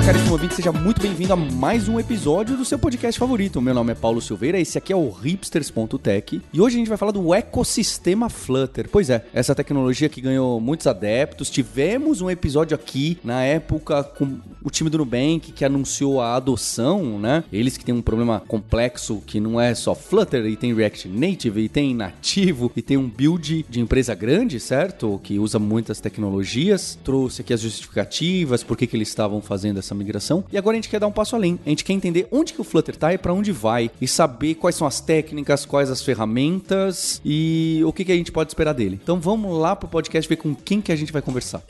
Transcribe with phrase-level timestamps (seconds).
[0.00, 3.60] Olá, caríssimo ouvinte, seja muito bem-vindo a mais um episódio do seu podcast favorito.
[3.60, 6.96] Meu nome é Paulo Silveira, esse aqui é o hipsters.tech e hoje a gente vai
[6.96, 8.88] falar do ecossistema Flutter.
[8.90, 11.50] Pois é, essa tecnologia que ganhou muitos adeptos.
[11.50, 17.18] Tivemos um episódio aqui na época com o time do Nubank que anunciou a adoção,
[17.18, 17.44] né?
[17.52, 21.60] Eles que têm um problema complexo que não é só Flutter e tem React Native
[21.60, 25.20] e tem nativo e tem um build de empresa grande, certo?
[25.22, 26.98] Que usa muitas tecnologias.
[27.04, 30.44] Trouxe aqui as justificativas, por que, que eles estavam fazendo essa migração.
[30.52, 31.58] E agora a gente quer dar um passo além.
[31.64, 34.54] A gente quer entender onde que o Flutter tá e para onde vai e saber
[34.54, 38.72] quais são as técnicas, quais as ferramentas e o que, que a gente pode esperar
[38.72, 38.98] dele.
[39.02, 41.62] Então vamos lá pro podcast ver com quem que a gente vai conversar.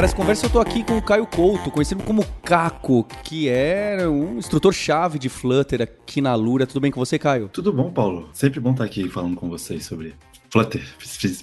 [0.00, 4.08] Para essa conversa eu tô aqui com o Caio Couto, conhecido como Caco, que é
[4.08, 6.66] um instrutor-chave de Flutter aqui na Lura.
[6.66, 7.50] Tudo bem com você, Caio?
[7.52, 8.30] Tudo bom, Paulo?
[8.32, 10.14] Sempre bom estar aqui falando com vocês sobre
[10.48, 10.82] Flutter,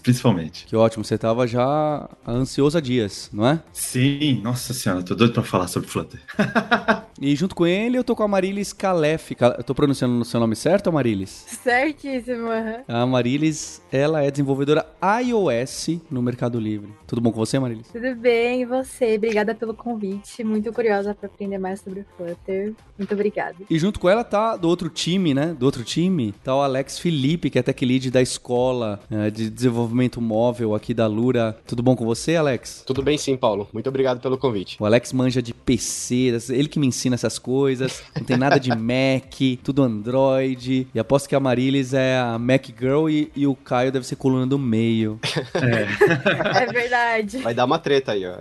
[0.01, 0.65] principalmente.
[0.65, 3.61] Que ótimo, você tava já ansioso há dias, não é?
[3.71, 6.19] Sim, nossa senhora, tô doido pra falar sobre Flutter.
[7.19, 9.35] e junto com ele eu tô com a Marilis Calef.
[9.57, 11.45] Eu tô pronunciando o seu nome certo, Marilis?
[11.47, 12.47] Certíssimo.
[12.87, 14.85] A Marilis, ela é desenvolvedora
[15.23, 16.89] iOS no Mercado Livre.
[17.07, 17.87] Tudo bom com você, Marilis?
[17.87, 19.15] Tudo bem, e você?
[19.15, 20.43] Obrigada pelo convite.
[20.43, 22.73] Muito curiosa para aprender mais sobre Flutter.
[22.97, 23.55] Muito obrigada.
[23.69, 25.55] E junto com ela tá do outro time, né?
[25.57, 29.49] Do outro time, tá o Alex Felipe, que é tech lead da escola uh, de
[29.49, 31.57] desenvolvimento móvel aqui da Lura.
[31.65, 32.83] Tudo bom com você, Alex?
[32.85, 33.67] Tudo bem sim, Paulo.
[33.71, 34.77] Muito obrigado pelo convite.
[34.79, 38.03] O Alex manja de PC, ele que me ensina essas coisas.
[38.15, 40.87] Não tem nada de Mac, tudo Android.
[40.93, 44.15] E aposto que a Marilis é a Mac Girl e, e o Caio deve ser
[44.15, 45.19] coluna do meio.
[45.53, 46.63] É.
[46.63, 47.37] é verdade.
[47.39, 48.35] Vai dar uma treta aí, ó.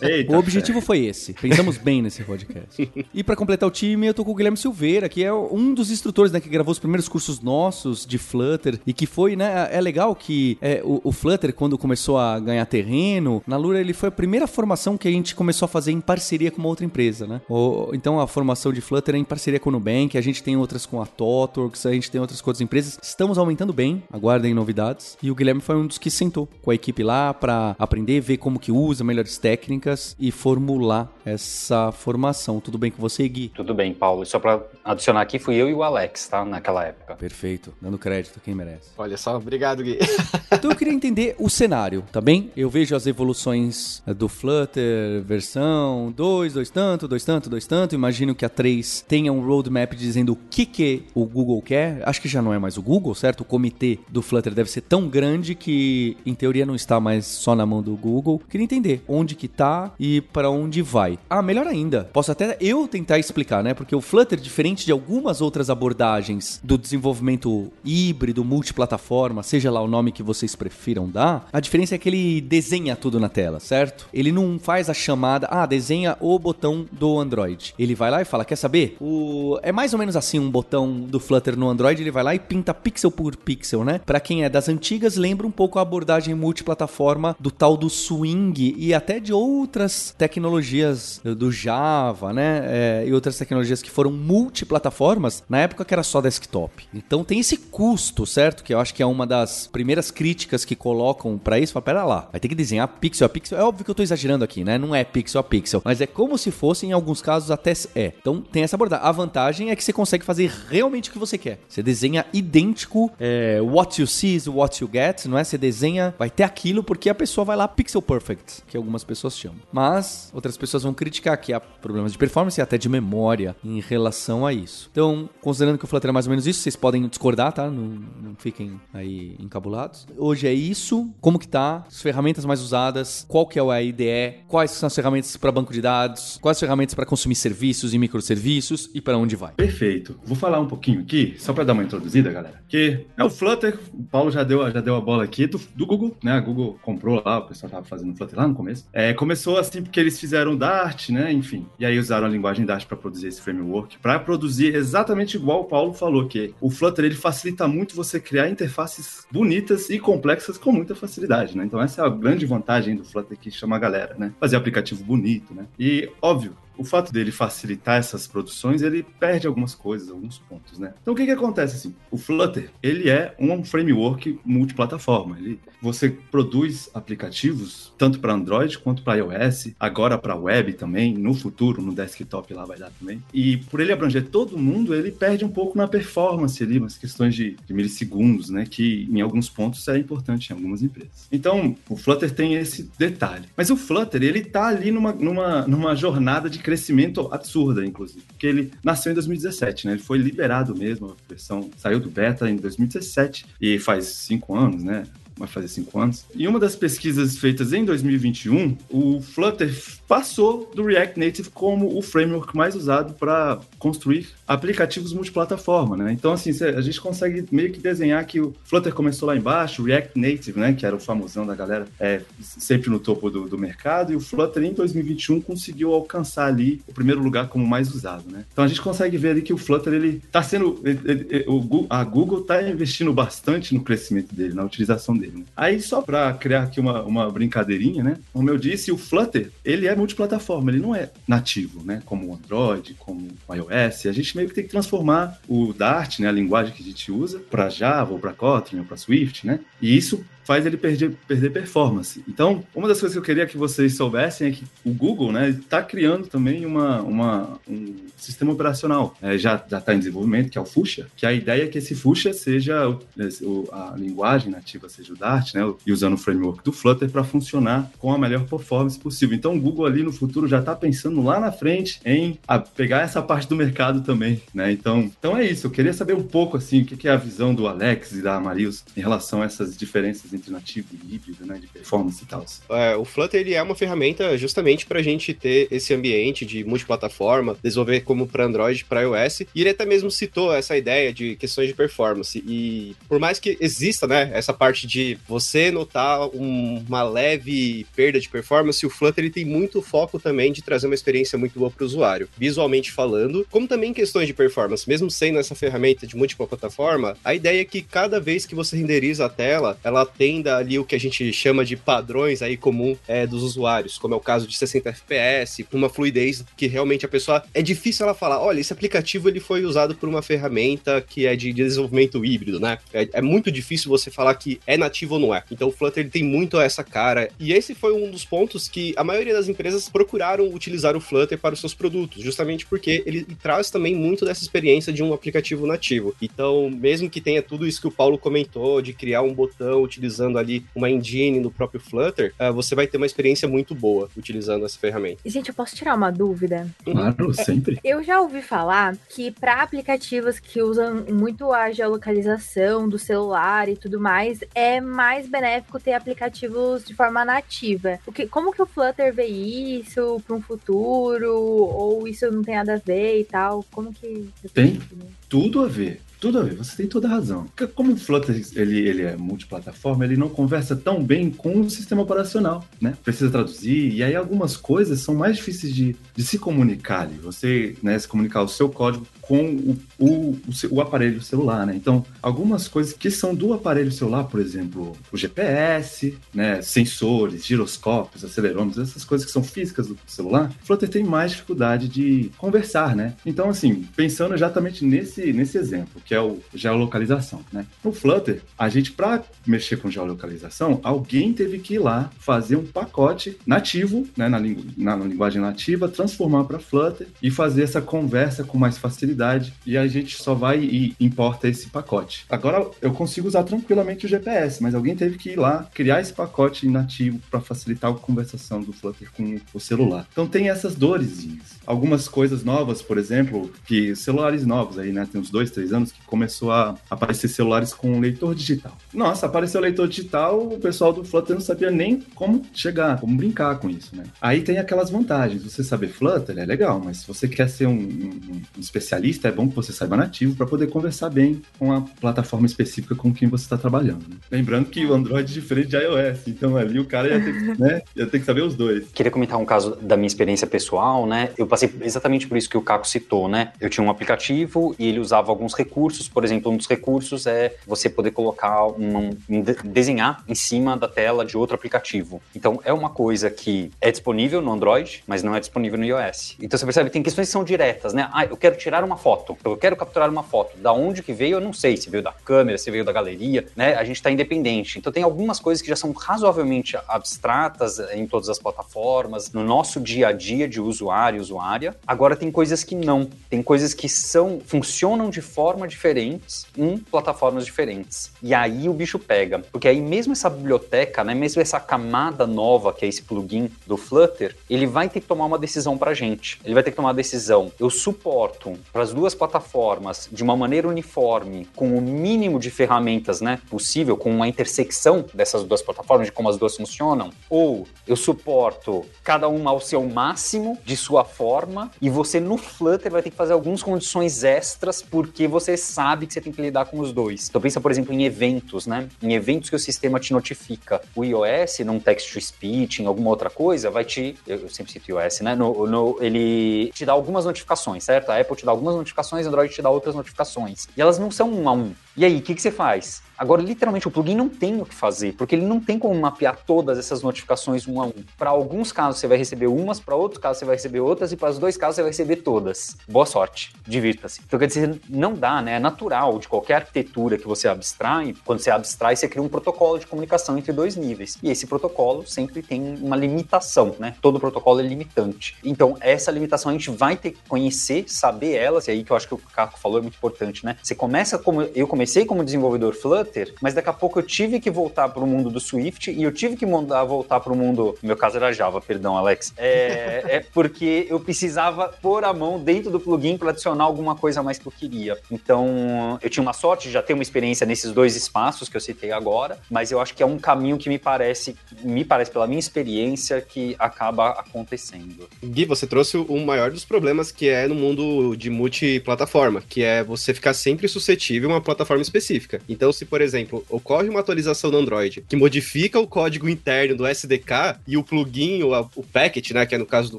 [0.00, 1.32] Eita, o objetivo foi esse.
[1.34, 2.90] Pensamos bem nesse podcast.
[3.14, 5.90] E para completar o time, eu tô com o Guilherme Silveira, que é um dos
[5.90, 9.68] instrutores né, que gravou os primeiros cursos nossos de Flutter e que foi, né?
[9.70, 13.92] É legal que é, o, o, Flutter, quando começou a ganhar terreno, na Lura ele
[13.92, 16.84] foi a primeira formação que a gente começou a fazer em parceria com uma outra
[16.84, 17.40] empresa, né?
[17.48, 20.56] O, então a formação de Flutter é em parceria com o Nubank, a gente tem
[20.56, 22.98] outras com a Totworks, a gente tem outras com outras empresas.
[23.02, 25.16] Estamos aumentando bem, aguardem novidades.
[25.22, 28.36] E o Guilherme foi um dos que sentou com a equipe lá para aprender, ver
[28.38, 32.60] como que usa, melhores técnicas e formular essa formação.
[32.60, 33.50] Tudo bem com você, Gui?
[33.54, 34.22] Tudo bem, Paulo.
[34.22, 36.44] E só para adicionar aqui, fui eu e o Alex, tá?
[36.44, 37.14] Naquela época.
[37.14, 37.72] Perfeito.
[37.80, 38.90] Dando crédito quem merece.
[38.96, 39.98] Olha só, obrigado, Gui.
[40.50, 42.50] então eu queria entender o cenário, tá bem?
[42.56, 47.94] Eu vejo as evoluções do Flutter, versão 2, 2 tanto, 2 tanto, 2 tanto.
[48.02, 52.02] Imagino que a 3 tenha um roadmap dizendo o que, que o Google quer.
[52.04, 53.42] Acho que já não é mais o Google, certo?
[53.42, 57.54] O comitê do Flutter deve ser tão grande que, em teoria, não está mais só
[57.54, 58.42] na mão do Google.
[58.50, 61.16] Queria entender onde que tá e para onde vai.
[61.30, 63.72] Ah, melhor ainda, posso até eu tentar explicar, né?
[63.72, 69.86] Porque o Flutter, diferente de algumas outras abordagens do desenvolvimento híbrido, multiplataforma, seja lá o
[69.86, 74.08] nome que vocês prefiram dar, a diferença é que ele desenha tudo na tela, certo?
[74.12, 77.74] Ele não faz a chamada, ah, desenha o botão do Android.
[77.78, 78.96] Ele vai lá e fala, quer saber?
[79.00, 79.58] O...
[79.62, 82.38] É mais ou menos assim um botão do Flutter no Android, ele vai lá e
[82.38, 84.00] pinta pixel por pixel, né?
[84.04, 88.74] Para quem é das antigas, lembra um pouco a abordagem multiplataforma do tal do Swing
[88.76, 92.62] e até de outras tecnologias do Java, né?
[92.64, 96.84] É, e outras tecnologias que foram multiplataformas na época que era só desktop.
[96.94, 98.62] Então tem esse custo, certo?
[98.62, 101.72] Que eu acho que é uma das primeiras críticas que colocam para isso.
[101.72, 103.58] Fala, pera lá, vai ter que desenhar pixel a pixel.
[103.58, 104.78] É óbvio que eu tô exagerando aqui, né?
[104.78, 108.12] Não é pixel a pixel, mas é como se fosse em alguns casos até é.
[108.20, 109.06] Então tem essa abordagem.
[109.06, 111.60] A vantagem é que você consegue fazer realmente o que você quer.
[111.68, 115.44] Você desenha idêntico, é, what you see is what you get, não é?
[115.44, 119.36] Você desenha, vai ter aquilo porque a pessoa vai lá pixel perfect, que algumas pessoas
[119.36, 119.58] chamam.
[119.72, 123.80] Mas outras pessoas vão criticar que há problemas de performance e até de memória em
[123.80, 124.88] relação a isso.
[124.90, 127.70] Então, considerando que o Flutter é mais ou menos isso, vocês podem discordar, tá?
[127.70, 130.06] Não, não fiquem aí encabulados.
[130.16, 131.10] Hoje é isso.
[131.20, 131.84] Como que tá?
[131.86, 135.72] As ferramentas mais usadas, qual que é a IDE, quais são as ferramentas para banco
[135.72, 137.34] de dados, quais as ferramentas para consumir
[137.72, 139.52] serviços e microserviços e para onde vai.
[139.52, 140.18] Perfeito.
[140.24, 142.62] Vou falar um pouquinho aqui, só para dar uma introduzida, galera.
[142.68, 145.86] Que é o Flutter, o Paulo já deu, já deu a bola aqui do, do
[145.86, 146.32] Google, né?
[146.32, 148.86] A Google comprou lá, o pessoal tava fazendo Flutter lá no começo.
[148.92, 151.32] É, começou assim porque eles fizeram Dart, né?
[151.32, 151.66] Enfim.
[151.78, 155.64] E aí usaram a linguagem Dart para produzir esse framework, para produzir exatamente igual o
[155.64, 160.72] Paulo falou, que o Flutter ele facilita muito você criar interfaces bonitas e complexas com
[160.72, 161.64] muita facilidade, né?
[161.64, 164.32] Então essa é a grande vantagem do Flutter que chama a galera, né?
[164.38, 165.66] Fazer aplicativo bonito, né?
[165.78, 170.94] E óbvio, o fato dele facilitar essas produções, ele perde algumas coisas, alguns pontos, né?
[171.02, 171.94] Então o que que acontece assim?
[172.10, 175.38] O Flutter, ele é um framework multiplataforma.
[175.38, 181.34] Ele, você produz aplicativos tanto para Android quanto para iOS, agora para web também, no
[181.34, 183.22] futuro, no desktop lá vai dar também.
[183.32, 187.34] E por ele abranger todo mundo, ele perde um pouco na performance ali, umas questões
[187.34, 188.66] de, de milissegundos, né?
[188.68, 191.28] Que em alguns pontos é importante em algumas empresas.
[191.30, 193.46] Então, o Flutter tem esse detalhe.
[193.56, 198.22] Mas o Flutter, ele tá ali numa, numa, numa jornada de crescimento absurda, inclusive.
[198.26, 199.92] Porque ele nasceu em 2017, né?
[199.92, 204.82] Ele foi liberado mesmo, a versão saiu do beta em 2017 e faz cinco anos,
[204.82, 205.04] né?
[205.42, 206.24] Vai fazer cinco anos.
[206.34, 209.74] Em uma das pesquisas feitas em 2021, o Flutter
[210.06, 216.12] passou do React Native como o framework mais usado para construir aplicativos multiplataforma, né?
[216.12, 219.84] Então, assim, a gente consegue meio que desenhar que o Flutter começou lá embaixo, o
[219.84, 223.58] React Native, né, que era o famosão da galera, é sempre no topo do, do
[223.58, 228.24] mercado, e o Flutter em 2021 conseguiu alcançar ali o primeiro lugar como mais usado,
[228.30, 228.44] né?
[228.52, 231.46] Então a gente consegue ver ali que o Flutter ele está sendo, ele, ele,
[231.88, 235.31] a Google está investindo bastante no crescimento dele, na utilização dele.
[235.32, 235.44] Né?
[235.56, 238.16] Aí só para criar aqui uma, uma brincadeirinha, né?
[238.32, 242.02] Como eu disse, o Flutter ele é multiplataforma, ele não é nativo, né?
[242.04, 244.06] Como o Android, como o iOS.
[244.06, 246.28] A gente meio que tem que transformar o Dart, né?
[246.28, 249.60] A linguagem que a gente usa para Java ou para Kotlin ou para Swift, né?
[249.80, 252.22] E isso faz ele perder, perder performance.
[252.28, 255.48] Então, uma das coisas que eu queria que vocês soubessem é que o Google né,
[255.48, 259.16] está criando também uma, uma, um sistema operacional.
[259.22, 261.94] É, já está em desenvolvimento, que é o Fuchsia, que a ideia é que esse
[261.94, 266.70] Fuchsia seja o, a linguagem nativa, seja o Dart, né, e usando o framework do
[266.70, 269.34] Flutter para funcionar com a melhor performance possível.
[269.34, 272.38] Então, o Google ali no futuro já está pensando lá na frente em
[272.76, 274.42] pegar essa parte do mercado também.
[274.52, 274.70] Né?
[274.70, 275.66] Então, então, é isso.
[275.66, 278.38] Eu queria saber um pouco assim, o que é a visão do Alex e da
[278.38, 282.44] Marius em relação a essas diferenças nativo e híbrido, né, de performance e tal.
[282.70, 286.64] É, o Flutter ele é uma ferramenta justamente para a gente ter esse ambiente de
[286.64, 289.40] multiplataforma, desenvolver como para Android, para iOS.
[289.54, 292.42] E ele até mesmo citou essa ideia de questões de performance.
[292.46, 298.20] E por mais que exista, né, essa parte de você notar um, uma leve perda
[298.20, 301.70] de performance, o Flutter ele tem muito foco também de trazer uma experiência muito boa
[301.70, 304.88] para o usuário, visualmente falando, como também questões de performance.
[304.88, 308.76] Mesmo sendo essa ferramenta de múltipla plataforma, a ideia é que cada vez que você
[308.76, 312.96] renderiza a tela, ela atenda ali o que a gente chama de padrões aí comum
[313.08, 317.08] é, dos usuários, como é o caso de 60 FPS, uma fluidez que realmente a
[317.08, 321.26] pessoa é difícil ela falar, olha, esse aplicativo ele foi usado por uma ferramenta que
[321.26, 322.78] é de desenvolvimento híbrido, né?
[322.92, 325.42] É, é muito difícil você falar que é nativo ou não é.
[325.50, 328.94] Então o Flutter ele tem muito essa cara e esse foi um dos pontos que
[328.96, 333.24] a maioria das empresas procuraram utilizar o Flutter para os seus produtos, justamente porque ele
[333.42, 336.14] traz também muito dessa experiência de um aplicativo nativo.
[336.22, 340.11] Então, mesmo que tenha tudo isso que o Paulo comentou de criar um botão utilizando
[340.20, 344.64] ali uma engine no próprio Flutter, uh, você vai ter uma experiência muito boa utilizando
[344.64, 345.20] essa ferramenta.
[345.24, 346.68] Gente, eu posso tirar uma dúvida?
[346.84, 347.78] Claro, sempre.
[347.84, 353.76] Eu já ouvi falar que para aplicativos que usam muito a geolocalização do celular e
[353.76, 357.98] tudo mais, é mais benéfico ter aplicativos de forma nativa.
[358.06, 361.32] O que, como que o Flutter vê isso para um futuro?
[361.34, 363.64] Ou isso não tem nada a ver e tal?
[363.70, 364.28] Como que...
[364.52, 364.80] Tem
[365.28, 366.00] tudo a ver.
[366.22, 367.48] Tudo a ver, você tem toda a razão.
[367.74, 372.02] Como o Flutter ele, ele é multiplataforma, ele não conversa tão bem com o sistema
[372.02, 372.96] operacional, né?
[373.02, 377.16] Precisa traduzir, e aí algumas coisas são mais difíceis de, de se comunicar ali.
[377.16, 380.38] Você né, se comunicar o seu código com o, o,
[380.70, 381.74] o, aparelho celular, né?
[381.74, 388.24] Então, algumas coisas que são do aparelho celular, por exemplo, o GPS, né, sensores, giroscópios,
[388.24, 393.14] acelerômetros, essas coisas que são físicas do celular, Flutter tem mais dificuldade de conversar, né?
[393.26, 397.66] Então, assim, pensando exatamente nesse, nesse exemplo, que é o geolocalização, né?
[397.84, 402.66] No Flutter, a gente, para mexer com geolocalização, alguém teve que ir lá fazer um
[402.66, 408.44] pacote nativo, né, na, na, na linguagem nativa, transformar para Flutter e fazer essa conversa
[408.44, 412.24] com mais facilidade e a gente só vai e importa esse pacote.
[412.28, 416.12] Agora eu consigo usar tranquilamente o GPS, mas alguém teve que ir lá criar esse
[416.12, 420.06] pacote nativo para facilitar a conversação do Flutter com o celular.
[420.12, 421.58] Então tem essas dorezinhas.
[421.66, 425.06] Algumas coisas novas, por exemplo, que celulares novos aí, né?
[425.10, 428.76] Tem uns dois, três anos que começou a aparecer celulares com leitor digital.
[428.92, 433.58] Nossa, apareceu leitor digital, o pessoal do Flutter não sabia nem como chegar, como brincar
[433.58, 434.04] com isso, né?
[434.20, 435.42] Aí tem aquelas vantagens.
[435.42, 439.32] Você saber Flutter é legal, mas se você quer ser um, um, um especialista é
[439.32, 443.26] bom que você saiba nativo para poder conversar bem com a plataforma específica com quem
[443.26, 444.06] você está trabalhando.
[444.06, 444.16] Né?
[444.30, 447.56] Lembrando que o Android é diferente de iOS, então ali o cara ia ter, que,
[447.58, 448.88] né, ia ter que saber os dois.
[448.92, 451.30] Queria comentar um caso da minha experiência pessoal, né?
[451.38, 453.52] Eu passei exatamente por isso que o Caco citou, né?
[453.58, 457.26] Eu tinha um aplicativo e ele usava alguns recursos recursos, por exemplo, um dos recursos
[457.26, 462.20] é você poder colocar um, um desenhar em cima da tela de outro aplicativo.
[462.34, 466.36] Então é uma coisa que é disponível no Android, mas não é disponível no iOS.
[466.40, 468.08] Então você percebe, tem questões que são diretas, né?
[468.12, 470.56] Ah, eu quero tirar uma foto, eu quero capturar uma foto.
[470.58, 471.76] Da onde que veio, eu não sei.
[471.76, 473.74] Se veio da câmera, se veio da galeria, né?
[473.74, 474.78] A gente está independente.
[474.78, 479.80] Então tem algumas coisas que já são razoavelmente abstratas em todas as plataformas, no nosso
[479.80, 481.76] dia a dia de usuário e usuária.
[481.86, 483.08] Agora tem coisas que não.
[483.28, 488.12] Tem coisas que são funcionam de forma diferentes em plataformas diferentes.
[488.22, 492.72] E aí o bicho pega, porque aí mesmo essa biblioteca, né, mesmo essa camada nova
[492.72, 496.40] que é esse plugin do Flutter, ele vai ter que tomar uma decisão para gente.
[496.44, 497.52] Ele vai ter que tomar uma decisão.
[497.60, 503.20] Eu suporto para as duas plataformas de uma maneira uniforme, com o mínimo de ferramentas,
[503.20, 507.96] né, possível, com uma intersecção dessas duas plataformas de como as duas funcionam, ou eu
[507.96, 513.10] suporto cada uma ao seu máximo de sua forma e você no Flutter vai ter
[513.10, 516.92] que fazer algumas condições extras porque você sabe que você tem que lidar com os
[516.92, 517.28] dois.
[517.28, 518.88] Então pensa, por exemplo, em eventos, né?
[519.02, 520.80] Em eventos que o sistema te notifica.
[520.94, 524.16] O iOS, num text to speech, em alguma outra coisa, vai te.
[524.26, 525.34] Eu sempre cito iOS, né?
[525.34, 528.10] No, no, ele te dá algumas notificações, certo?
[528.10, 530.68] A Apple te dá algumas notificações, Android te dá outras notificações.
[530.76, 531.72] E elas não são um a um.
[531.96, 533.02] E aí, o que, que você faz?
[533.22, 536.38] Agora, literalmente, o plugin não tem o que fazer, porque ele não tem como mapear
[536.44, 537.92] todas essas notificações um a um.
[538.18, 541.16] Para alguns casos você vai receber umas, para outros casos você vai receber outras, e
[541.16, 542.76] para os dois casos você vai receber todas.
[542.88, 544.22] Boa sorte, divirta-se.
[544.26, 545.54] Então, quer dizer, não dá, né?
[545.54, 549.78] É natural de qualquer arquitetura que você abstrai, quando você abstrai, você cria um protocolo
[549.78, 551.16] de comunicação entre dois níveis.
[551.22, 553.94] E esse protocolo sempre tem uma limitação, né?
[554.02, 555.36] Todo protocolo é limitante.
[555.44, 558.96] Então, essa limitação a gente vai ter que conhecer, saber elas, e aí que eu
[558.96, 560.56] acho que o Caco falou é muito importante, né?
[560.60, 561.42] Você começa como.
[561.42, 565.02] Eu comecei como desenvolvedor Flutter Flutter, mas daqui a pouco eu tive que voltar para
[565.02, 567.76] o mundo do Swift e eu tive que mandar voltar para o mundo.
[567.82, 569.32] No meu caso era Java, perdão, Alex.
[569.36, 574.20] É, é porque eu precisava pôr a mão dentro do plugin para adicionar alguma coisa
[574.20, 574.98] a mais que eu queria.
[575.10, 578.60] Então, eu tinha uma sorte de já ter uma experiência nesses dois espaços que eu
[578.60, 582.26] citei agora, mas eu acho que é um caminho que me parece, me parece pela
[582.26, 585.08] minha experiência, que acaba acontecendo.
[585.24, 589.82] Gui, você trouxe o maior dos problemas que é no mundo de multiplataforma, que é
[589.82, 592.40] você ficar sempre suscetível a uma plataforma específica.
[592.48, 596.86] Então, se por exemplo, ocorre uma atualização no Android que modifica o código interno do
[596.86, 599.98] SDK e o plugin, o, o packet, né, que é no caso do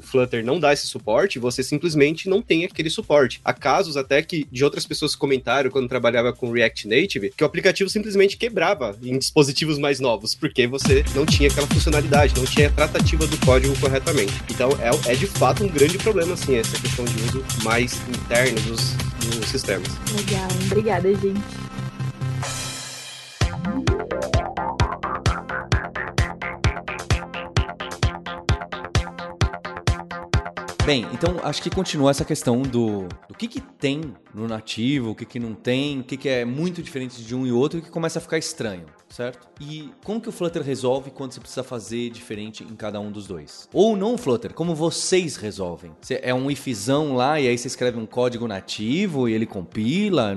[0.00, 3.40] Flutter, não dá esse suporte, você simplesmente não tem aquele suporte.
[3.44, 7.46] Há casos até que de outras pessoas comentaram quando trabalhava com React Native que o
[7.46, 12.68] aplicativo simplesmente quebrava em dispositivos mais novos, porque você não tinha aquela funcionalidade, não tinha
[12.68, 14.34] a tratativa do código corretamente.
[14.50, 18.60] Então é, é de fato um grande problema, assim, essa questão de uso mais interno
[18.62, 18.94] dos,
[19.30, 19.88] dos sistemas.
[20.14, 21.40] Legal, obrigada, gente.
[30.84, 35.14] Bem, então acho que continua essa questão do, do que, que tem no nativo, o
[35.14, 37.82] que, que não tem, o que, que é muito diferente de um e outro e
[37.82, 38.84] que começa a ficar estranho
[39.14, 39.46] certo?
[39.60, 43.28] E como que o Flutter resolve quando você precisa fazer diferente em cada um dos
[43.28, 43.68] dois?
[43.72, 45.92] Ou não, Flutter, como vocês resolvem?
[46.00, 50.36] Você é um ifzão lá e aí você escreve um código nativo e ele compila?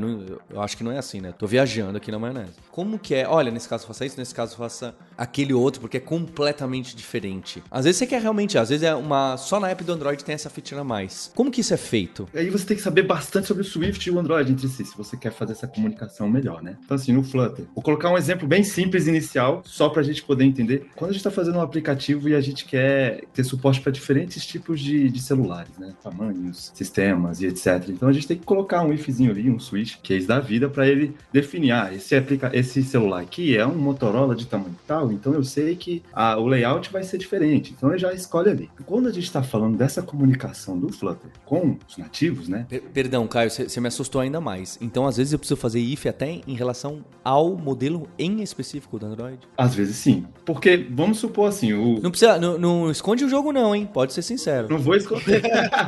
[0.49, 1.31] Eu acho que não é assim, né?
[1.31, 2.53] Tô viajando aqui na maionese.
[2.69, 3.27] Como que é?
[3.27, 7.63] Olha, nesse caso faça isso, nesse caso faça aquele outro, porque é completamente diferente.
[7.71, 9.35] Às vezes você quer realmente, às vezes é uma.
[9.37, 11.31] Só na app do Android tem essa feature a mais.
[11.35, 12.27] Como que isso é feito?
[12.33, 14.85] E aí você tem que saber bastante sobre o Swift e o Android entre si,
[14.85, 16.77] se você quer fazer essa comunicação melhor, né?
[16.83, 17.65] Então, assim, no Flutter.
[17.73, 20.87] Vou colocar um exemplo bem simples inicial, só para a gente poder entender.
[20.95, 24.45] Quando a gente está fazendo um aplicativo e a gente quer ter suporte para diferentes
[24.45, 25.93] tipos de, de, celulares, né?
[26.03, 27.89] Tamanhos, sistemas e etc.
[27.89, 30.87] Então a gente tem que colocar um ifzinho ali, um switch, case da vida, para
[30.87, 35.33] ele definir, ah, esse, aplica esse celular aqui é um Motorola de tamanho tal, então
[35.33, 37.73] eu sei que a, o layout vai ser diferente.
[37.75, 38.69] Então ele já escolhe ali.
[38.85, 42.65] Quando a gente está falando dessa comunicação do Flutter com os nativos, né?
[42.93, 44.77] Perdão, Caio, você me assustou ainda mais.
[44.81, 49.05] Então às vezes eu preciso fazer if até em relação ao modelo em específico do
[49.05, 49.39] Android?
[49.57, 50.25] Às vezes sim.
[50.45, 51.99] Porque, vamos supor assim, o.
[52.01, 52.39] Não precisa.
[52.39, 53.89] Não, não esconde o jogo, não, hein?
[53.91, 54.67] Pode ser sincero.
[54.69, 55.41] Não vou esconder.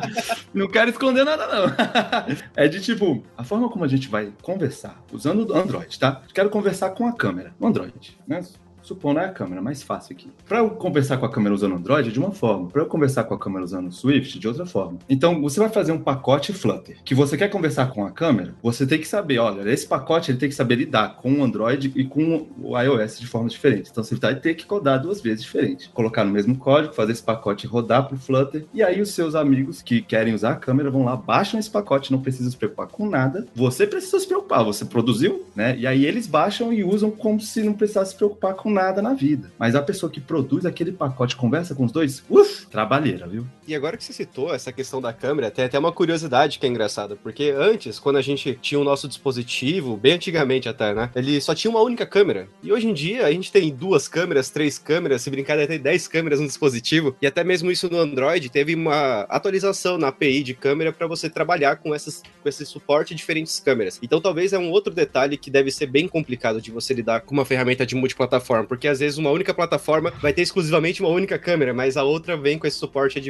[0.53, 1.73] não quero esconder nada, não.
[2.55, 6.21] é de tipo, a forma como a gente vai conversar usando o Android, tá?
[6.33, 7.53] Quero conversar com a câmera.
[7.59, 8.43] No Android, né?
[8.89, 10.29] Supondo é a câmera, mais fácil aqui.
[10.47, 12.67] Para eu conversar com a câmera usando Android, de uma forma.
[12.67, 14.97] Para eu conversar com a câmera usando Swift, de outra forma.
[15.07, 18.85] Então, você vai fazer um pacote Flutter, que você quer conversar com a câmera, você
[18.85, 22.03] tem que saber, olha, esse pacote ele tem que saber lidar com o Android e
[22.03, 23.89] com o iOS de forma diferente.
[23.91, 25.89] Então, você vai ter que codar duas vezes diferente.
[25.89, 29.35] Colocar no mesmo código, fazer esse pacote rodar para o Flutter, e aí os seus
[29.35, 32.87] amigos que querem usar a câmera vão lá, baixam esse pacote, não precisa se preocupar
[32.87, 33.45] com nada.
[33.53, 35.77] Você precisa se preocupar, você produziu, né?
[35.77, 39.01] E aí eles baixam e usam como se não precisasse se preocupar com nada nada
[39.01, 39.51] na vida.
[39.57, 43.45] Mas a pessoa que produz aquele pacote conversa com os dois, uff, trabalheira, viu?
[43.69, 46.69] E agora que você citou essa questão da câmera, tem até uma curiosidade que é
[46.69, 51.11] engraçada, porque antes, quando a gente tinha o nosso dispositivo, bem antigamente até, né?
[51.15, 52.49] Ele só tinha uma única câmera.
[52.63, 56.07] E hoje em dia a gente tem duas câmeras, três câmeras, se brincar, até dez
[56.07, 57.15] câmeras no dispositivo.
[57.21, 61.29] E até mesmo isso no Android teve uma atualização na API de câmera para você
[61.29, 63.99] trabalhar com, essas, com esse suporte de diferentes câmeras.
[64.01, 67.35] Então talvez é um outro detalhe que deve ser bem complicado de você lidar com
[67.35, 71.37] uma ferramenta de multiplataforma, porque às vezes uma única plataforma vai ter exclusivamente uma única
[71.37, 73.21] câmera, mas a outra vem com esse suporte a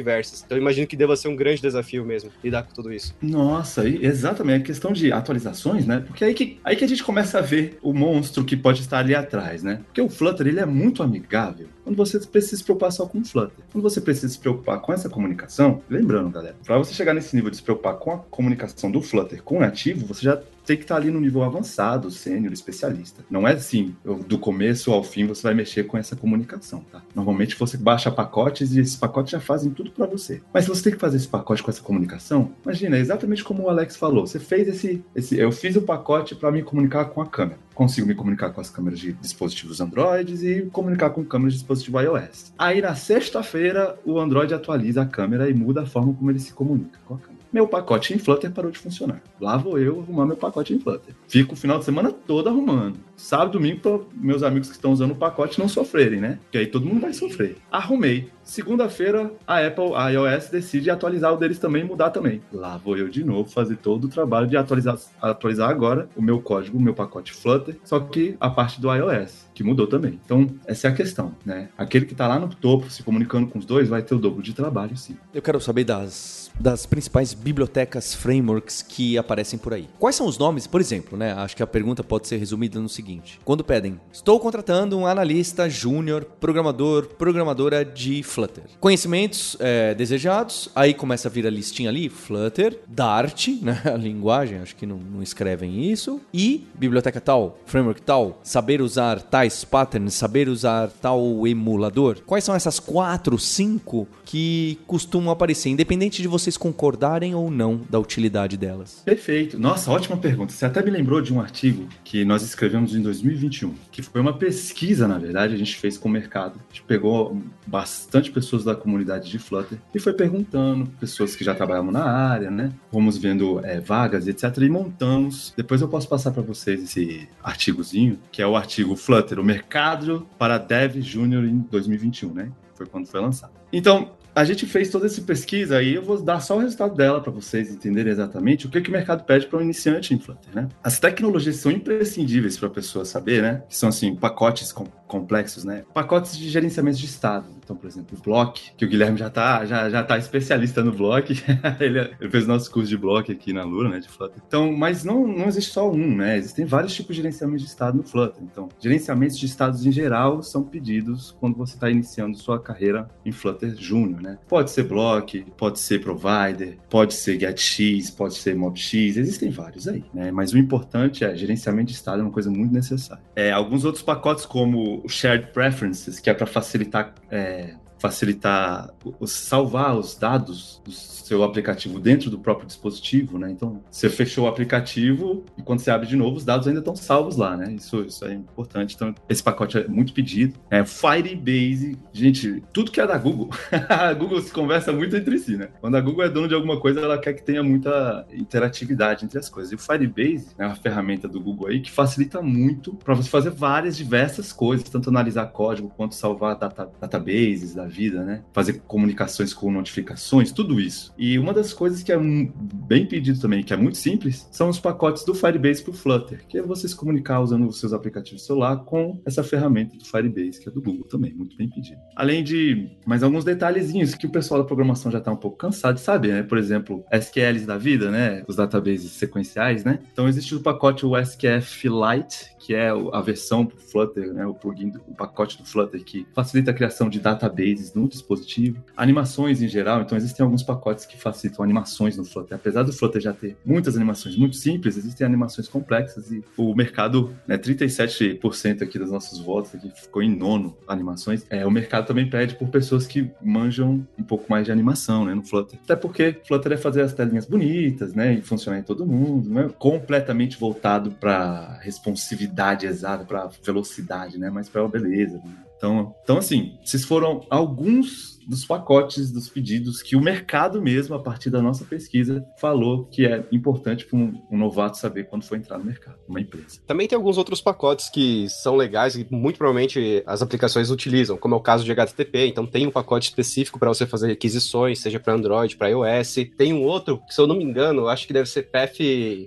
[0.44, 3.14] Então imagino que deva ser um grande desafio mesmo lidar com tudo isso.
[3.20, 4.62] Nossa, exatamente.
[4.62, 6.02] A questão de atualizações, né?
[6.06, 8.98] Porque aí que, aí que a gente começa a ver o monstro que pode estar
[8.98, 9.80] ali atrás, né?
[9.86, 13.24] Porque o Flutter, ele é muito amigável quando você precisa se preocupar só com o
[13.24, 13.64] Flutter.
[13.72, 17.50] Quando você precisa se preocupar com essa comunicação, lembrando, galera, para você chegar nesse nível
[17.50, 20.84] de se preocupar com a comunicação do Flutter com o nativo, você já tem que
[20.84, 23.24] estar ali no nível avançado, sênior, especialista.
[23.28, 23.94] Não é assim,
[24.26, 27.02] do começo ao fim você vai mexer com essa comunicação, tá?
[27.14, 30.40] Normalmente você baixa pacotes e esses pacotes já fazem tudo para você.
[30.52, 33.64] Mas se você tem que fazer esse pacote com essa comunicação, imagina, é exatamente como
[33.64, 34.26] o Alex falou.
[34.26, 37.58] Você fez esse, esse eu fiz o pacote para me comunicar com a câmera.
[37.80, 41.98] Consigo me comunicar com as câmeras de dispositivos Android e comunicar com câmeras de dispositivo
[41.98, 42.52] iOS.
[42.58, 46.52] Aí na sexta-feira o Android atualiza a câmera e muda a forma como ele se
[46.52, 49.22] comunica com a câmera meu pacote em Flutter parou de funcionar.
[49.40, 51.14] Lá vou eu arrumar meu pacote em Flutter.
[51.28, 52.98] Fico o final de semana todo arrumando.
[53.16, 56.38] Sábado, domingo, para meus amigos que estão usando o pacote não sofrerem, né?
[56.42, 57.56] Porque aí todo mundo vai sofrer.
[57.70, 58.28] Arrumei.
[58.42, 62.40] Segunda-feira, a Apple, a iOS, decide atualizar o deles também e mudar também.
[62.52, 66.40] Lá vou eu de novo fazer todo o trabalho de atualizar, atualizar agora o meu
[66.40, 70.18] código, o meu pacote Flutter, só que a parte do iOS, que mudou também.
[70.24, 71.68] Então, essa é a questão, né?
[71.76, 74.42] Aquele que está lá no topo, se comunicando com os dois, vai ter o dobro
[74.42, 75.16] de trabalho, sim.
[75.34, 79.86] Eu quero saber das, das principais bibliotecas, frameworks que aparecem por aí.
[79.98, 80.66] Quais são os nomes?
[80.66, 81.34] Por exemplo, né?
[81.34, 85.68] Acho que a pergunta pode ser resumida no seguinte: quando pedem, estou contratando um analista
[85.68, 88.64] júnior, programador, programadora de Flutter.
[88.80, 94.58] Conhecimentos é, desejados, aí começa a vir a listinha ali, Flutter, Dart, né, a linguagem,
[94.60, 100.14] acho que não, não escrevem isso, e biblioteca tal, framework tal, saber usar tais patterns,
[100.14, 102.20] saber usar tal emulador.
[102.26, 107.98] Quais são essas quatro, cinco que costumam aparecer, independente de vocês concordarem ou não da
[107.98, 109.02] utilidade delas?
[109.04, 109.58] Perfeito.
[109.58, 110.52] Nossa, ótima pergunta.
[110.52, 114.32] Você até me lembrou de um artigo que nós escrevemos em 2021, que foi uma
[114.32, 116.60] pesquisa, na verdade, a gente fez com o mercado.
[116.70, 121.54] A gente pegou bastante pessoas da comunidade de Flutter e foi perguntando, pessoas que já
[121.54, 122.72] trabalhavam na área, né?
[122.92, 124.44] Fomos vendo é, vagas, etc.
[124.58, 125.52] E montamos.
[125.56, 130.26] Depois eu posso passar para vocês esse artigozinho, que é o artigo Flutter, o mercado
[130.38, 132.52] para Dev Júnior em 2021, né?
[132.74, 133.52] Foi quando foi lançado.
[133.72, 137.20] Então, a gente fez toda essa pesquisa e eu vou dar só o resultado dela
[137.20, 140.54] para vocês entenderem exatamente o que, que o mercado pede para um iniciante em Flutter,
[140.54, 140.68] né?
[140.82, 143.62] As tecnologias são imprescindíveis para a pessoa saber, né?
[143.68, 144.72] Que são assim pacotes
[145.10, 145.84] complexos, né?
[145.92, 147.46] Pacotes de gerenciamento de estado.
[147.62, 150.92] Então, por exemplo, o Block, que o Guilherme já tá, já, já tá especialista no
[150.92, 151.32] Block.
[151.78, 154.00] ele, ele, fez nosso curso de Block aqui na Lura, né?
[154.00, 154.42] De Flutter.
[154.46, 156.36] Então, mas não, não existe só um, né?
[156.36, 158.42] Existem vários tipos de gerenciamento de estado no Flutter.
[158.42, 163.32] Então, gerenciamentos de estados em geral são pedidos quando você está iniciando sua carreira em
[163.32, 164.38] Flutter Júnior né?
[164.48, 170.04] Pode ser block, pode ser provider, pode ser getX, pode ser mobx, existem vários aí,
[170.12, 170.30] né?
[170.30, 173.22] Mas o importante é gerenciamento de estado é uma coisa muito necessária.
[173.34, 178.90] É, alguns outros pacotes como o Shared Preferences, que é para facilitar é, facilitar
[179.26, 183.50] salvar os dados do seu aplicativo dentro do próprio dispositivo, né?
[183.50, 186.96] Então, você fechou o aplicativo e quando você abre de novo, os dados ainda estão
[186.96, 187.72] salvos lá, né?
[187.72, 188.96] Isso, isso é importante.
[188.96, 190.58] Então, esse pacote é muito pedido.
[190.70, 193.50] É, Firebase, gente, tudo que é da Google,
[193.88, 195.68] a Google se conversa muito entre si, né?
[195.80, 199.38] Quando a Google é dona de alguma coisa, ela quer que tenha muita interatividade entre
[199.38, 199.70] as coisas.
[199.72, 203.50] E o Firebase é uma ferramenta do Google aí que facilita muito para você fazer
[203.50, 208.42] várias diversas coisas, tanto analisar código quanto salvar data, databases da vida, né?
[208.52, 211.12] Fazer comunicações com notificações, tudo isso.
[211.18, 214.78] E uma das coisas que é bem pedido também, que é muito simples, são os
[214.78, 218.46] pacotes do Firebase para o Flutter, que é você se comunicar usando os seus aplicativos
[218.46, 222.00] celular com essa ferramenta do Firebase, que é do Google também, muito bem pedido.
[222.16, 225.96] Além de mais alguns detalhezinhos que o pessoal da programação já está um pouco cansado
[225.96, 226.42] de saber, né?
[226.42, 228.44] Por exemplo, SQLs da vida, né?
[228.46, 230.00] Os databases sequenciais, né?
[230.12, 234.46] Então existe o pacote SQF Lite, que é a versão do Flutter, né?
[234.46, 238.82] O plugin, o pacote do Flutter que facilita a criação de database cases no dispositivo,
[238.96, 240.02] animações em geral.
[240.02, 242.56] Então, existem alguns pacotes que facilitam animações no Flutter.
[242.56, 247.34] Apesar do Flutter já ter muitas animações muito simples, existem animações complexas e o mercado,
[247.46, 251.46] né, 37% aqui dos nossos votos aqui ficou em nono animações.
[251.48, 255.34] É, o mercado também pede por pessoas que manjam um pouco mais de animação, né,
[255.34, 255.78] no Flutter.
[255.82, 259.68] Até porque Flutter é fazer as telinhas bonitas, né, e funcionar em todo mundo, é
[259.68, 265.38] completamente voltado para responsividade exata, para velocidade, né, mas para beleza.
[265.44, 265.69] Né?
[265.80, 271.20] Então, então, assim, esses foram alguns dos pacotes dos pedidos que o mercado mesmo, a
[271.20, 275.56] partir da nossa pesquisa, falou que é importante para um, um, novato saber quando for
[275.56, 276.80] entrar no mercado, uma empresa.
[276.84, 281.54] Também tem alguns outros pacotes que são legais e muito provavelmente as aplicações utilizam, como
[281.54, 282.46] é o caso de HTTP.
[282.48, 286.34] Então tem um pacote específico para você fazer requisições, seja para Android, para iOS.
[286.58, 288.98] Tem um outro, que se eu não me engano, acho que deve ser Path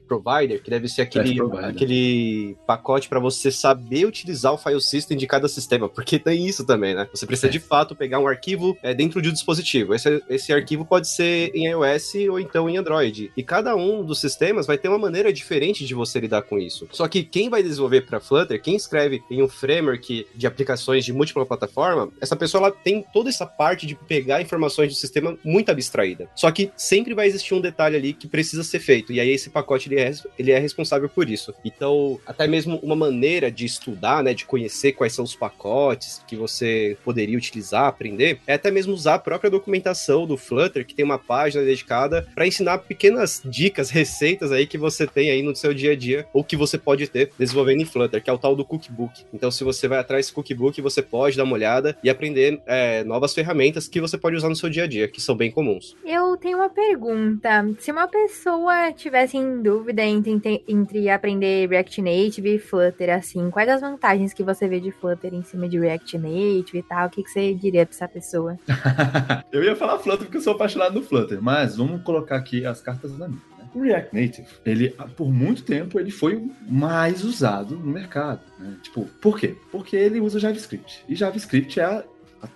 [0.08, 5.28] Provider, que deve ser aquele, aquele pacote para você saber utilizar o file system de
[5.28, 7.06] cada sistema, porque tem isso também, né?
[7.14, 7.52] Você precisa é.
[7.52, 9.94] de fato pegar um arquivo é, dentro de um dispositivo.
[9.94, 13.32] Esse, esse arquivo pode ser em iOS ou então em Android.
[13.36, 16.88] E cada um dos sistemas vai ter uma maneira diferente de você lidar com isso.
[16.92, 21.14] Só que quem vai desenvolver para Flutter, quem escreve em um framework de aplicações de
[21.14, 25.70] múltipla plataforma, essa pessoa ela tem toda essa parte de pegar informações do sistema muito
[25.70, 26.30] abstraída.
[26.36, 29.12] Só que sempre vai existir um detalhe ali que precisa ser feito.
[29.12, 31.54] E aí esse pacote ele é, ele é responsável por isso.
[31.64, 36.36] Então, até mesmo uma maneira de estudar, né, de conhecer quais são os pacotes que
[36.36, 41.06] você poderia utilizar, aprender, é até mesmo usar a própria documentação do Flutter, que tem
[41.06, 45.74] uma página dedicada para ensinar pequenas dicas, receitas aí que você tem aí no seu
[45.74, 48.56] dia a dia, ou que você pode ter desenvolvendo em Flutter, que é o tal
[48.56, 49.24] do Cookbook.
[49.34, 53.04] Então, se você vai atrás desse Cookbook, você pode dar uma olhada e aprender é,
[53.04, 55.96] novas ferramentas que você pode usar no seu dia a dia, que são bem comuns.
[56.06, 57.74] Eu tenho uma pergunta.
[57.80, 63.70] Se uma pessoa tivesse em dúvida entre, entre aprender React Native e Flutter, assim, quais
[63.70, 67.08] as vantagens que você vê de Flutter em cima de React Native e tal?
[67.08, 68.58] O que, que você diria pra essa pessoa?
[69.52, 72.82] eu ia falar Flutter porque eu sou apaixonado no Flutter, mas vamos colocar aqui as
[72.82, 73.42] cartas na mesa.
[73.58, 73.66] Né?
[73.74, 78.42] O React Native, ele, por muito tempo, ele foi mais usado no mercado.
[78.60, 78.78] Né?
[78.84, 79.56] Tipo, por quê?
[79.72, 81.04] Porque ele usa JavaScript.
[81.08, 82.04] E JavaScript é a,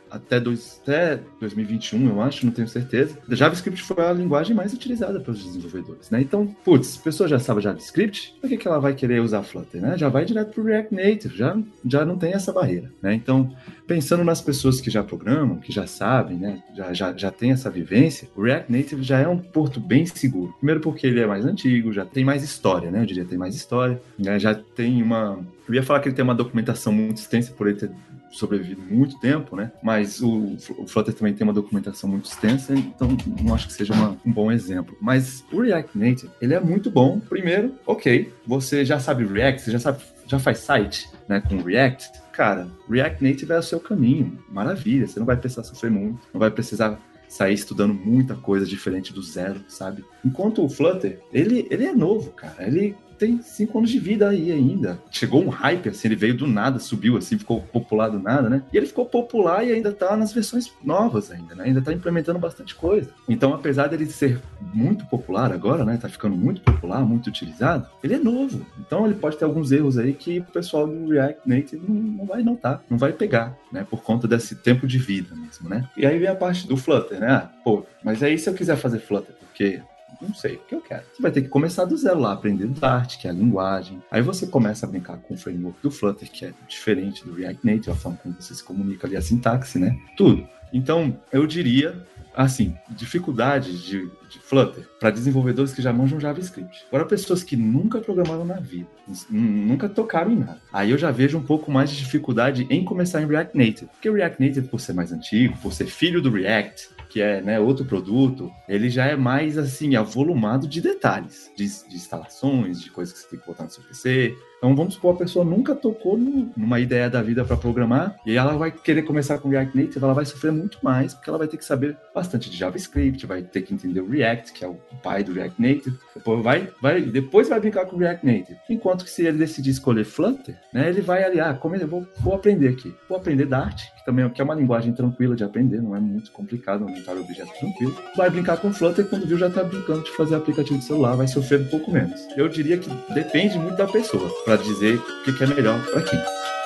[0.09, 3.17] até, dois, até 2021, eu acho, não tenho certeza.
[3.29, 6.21] JavaScript foi a linguagem mais utilizada pelos desenvolvedores, né?
[6.21, 9.81] Então, putz, a pessoa já sabe JavaScript, por que, que ela vai querer usar Flutter,
[9.81, 9.97] né?
[9.97, 13.13] Já vai direto para React Native, já, já não tem essa barreira, né?
[13.13, 13.53] Então,
[13.85, 16.63] pensando nas pessoas que já programam, que já sabem, né?
[16.75, 20.53] Já, já, já tem essa vivência, o React Native já é um porto bem seguro.
[20.57, 23.01] Primeiro porque ele é mais antigo, já tem mais história, né?
[23.01, 24.39] Eu diria tem mais história, né?
[24.39, 25.39] Já tem uma...
[25.67, 27.91] Eu ia falar que ele tem uma documentação muito extensa por ele ter
[28.31, 29.71] sobrevivido muito tempo, né?
[29.81, 33.93] Mas o, o Flutter também tem uma documentação muito extensa, então não acho que seja
[33.93, 34.95] uma, um bom exemplo.
[35.01, 37.19] Mas o React Native, ele é muito bom.
[37.19, 42.11] Primeiro, ok, você já sabe React, você já sabe, já faz site, né, com React.
[42.31, 45.07] Cara, React Native é o seu caminho, maravilha.
[45.07, 49.21] Você não vai precisar sofrer muito, não vai precisar sair estudando muita coisa diferente do
[49.21, 50.03] zero, sabe?
[50.23, 52.65] Enquanto o Flutter, ele, ele é novo, cara.
[52.65, 54.99] Ele tem cinco anos de vida aí ainda.
[55.09, 58.63] Chegou um hype, assim, ele veio do nada, subiu assim, ficou popular do nada, né?
[58.71, 61.65] E ele ficou popular e ainda tá nas versões novas ainda, né?
[61.65, 63.09] Ainda tá implementando bastante coisa.
[63.27, 64.41] Então, apesar dele ser
[64.73, 65.97] muito popular agora, né?
[65.97, 68.65] Tá ficando muito popular, muito utilizado, ele é novo.
[68.79, 72.25] Então, ele pode ter alguns erros aí que o pessoal do React Native não, não
[72.25, 73.85] vai notar, não vai pegar, né?
[73.89, 75.87] Por conta desse tempo de vida mesmo, né?
[75.97, 77.31] E aí vem a parte do Flutter, né?
[77.31, 79.81] Ah, pô, mas aí se eu quiser fazer Flutter, porque
[80.21, 81.03] não sei o que eu quero.
[81.13, 84.01] Você vai ter que começar do zero lá, aprender Dart, que é a linguagem.
[84.09, 87.65] Aí você começa a brincar com o framework do Flutter, que é diferente do React
[87.65, 89.97] Native, a forma como você se comunica ali, a sintaxe, né?
[90.15, 90.47] Tudo.
[90.73, 96.85] Então, eu diria, assim, dificuldades de, de Flutter para desenvolvedores que já manjam JavaScript.
[96.87, 98.87] Agora, pessoas que nunca programaram na vida,
[99.29, 100.61] nunca tocaram em nada.
[100.71, 103.91] Aí eu já vejo um pouco mais de dificuldade em começar em React Native.
[103.91, 107.41] Porque o React Native, por ser mais antigo, por ser filho do React, que é
[107.41, 112.91] né, outro produto, ele já é mais assim, avolumado de detalhes, de, de instalações, de
[112.91, 115.75] coisas que você tem que botar no seu PC, então vamos supor, a pessoa nunca
[115.75, 119.77] tocou no, numa ideia da vida para programar, e ela vai querer começar com React
[119.77, 123.25] Native, ela vai sofrer muito mais, porque ela vai ter que saber bastante de JavaScript,
[123.25, 126.69] vai ter que entender o React, que é o pai do React Native, depois vai,
[126.81, 128.57] vai, depois vai brincar com o React Native.
[128.69, 132.07] Enquanto que se ele decidir escolher Flutter, né, ele vai ali, ah, como eu vou,
[132.19, 132.93] vou aprender aqui?
[133.07, 135.99] Vou aprender Dart, que também é, que é uma linguagem tranquila de aprender, não é
[135.99, 137.95] muito complicado o objeto tranquilo.
[138.15, 141.27] Vai brincar com Flutter quando viu já está brincando de fazer aplicativo de celular, vai
[141.27, 142.27] sofrer um pouco menos.
[142.35, 146.56] Eu diria que depende muito da pessoa para dizer o que é melhor para quem.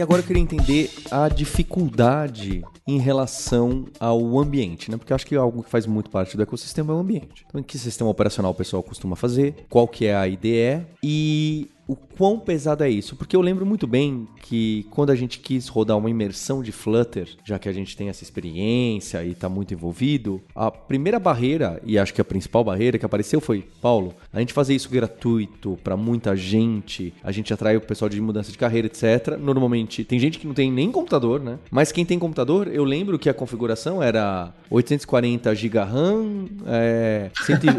[0.00, 4.96] E agora eu queria entender a dificuldade em relação ao ambiente, né?
[4.96, 7.44] Porque eu acho que algo que faz muito parte do ecossistema é o ambiente.
[7.46, 11.68] Então, em que sistema operacional o pessoal costuma fazer, qual que é a IDE e
[11.90, 13.16] o quão pesado é isso?
[13.16, 17.28] Porque eu lembro muito bem que quando a gente quis rodar uma imersão de Flutter,
[17.44, 21.98] já que a gente tem essa experiência e está muito envolvido, a primeira barreira, e
[21.98, 25.96] acho que a principal barreira que apareceu foi, Paulo, a gente fazer isso gratuito para
[25.96, 29.36] muita gente, a gente atrai o pessoal de mudança de carreira, etc.
[29.36, 31.58] Normalmente, tem gente que não tem nem computador, né?
[31.72, 37.32] Mas quem tem computador, eu lembro que a configuração era 840 GB RAM, é,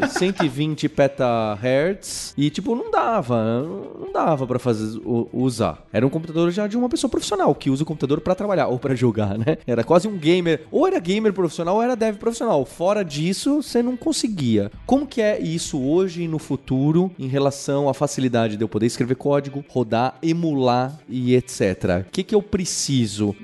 [0.09, 4.99] 120 petahertz, e tipo, não dava não dava para fazer
[5.31, 5.85] usar.
[5.93, 8.79] Era um computador já de uma pessoa profissional que usa o computador para trabalhar ou
[8.79, 9.57] para jogar, né?
[9.67, 12.65] Era quase um gamer, ou era gamer profissional ou era dev profissional.
[12.65, 14.71] Fora disso, você não conseguia.
[14.85, 18.87] Como que é isso hoje e no futuro em relação à facilidade de eu poder
[18.87, 22.05] escrever código, rodar, emular e etc.
[22.07, 23.35] O que que eu preciso?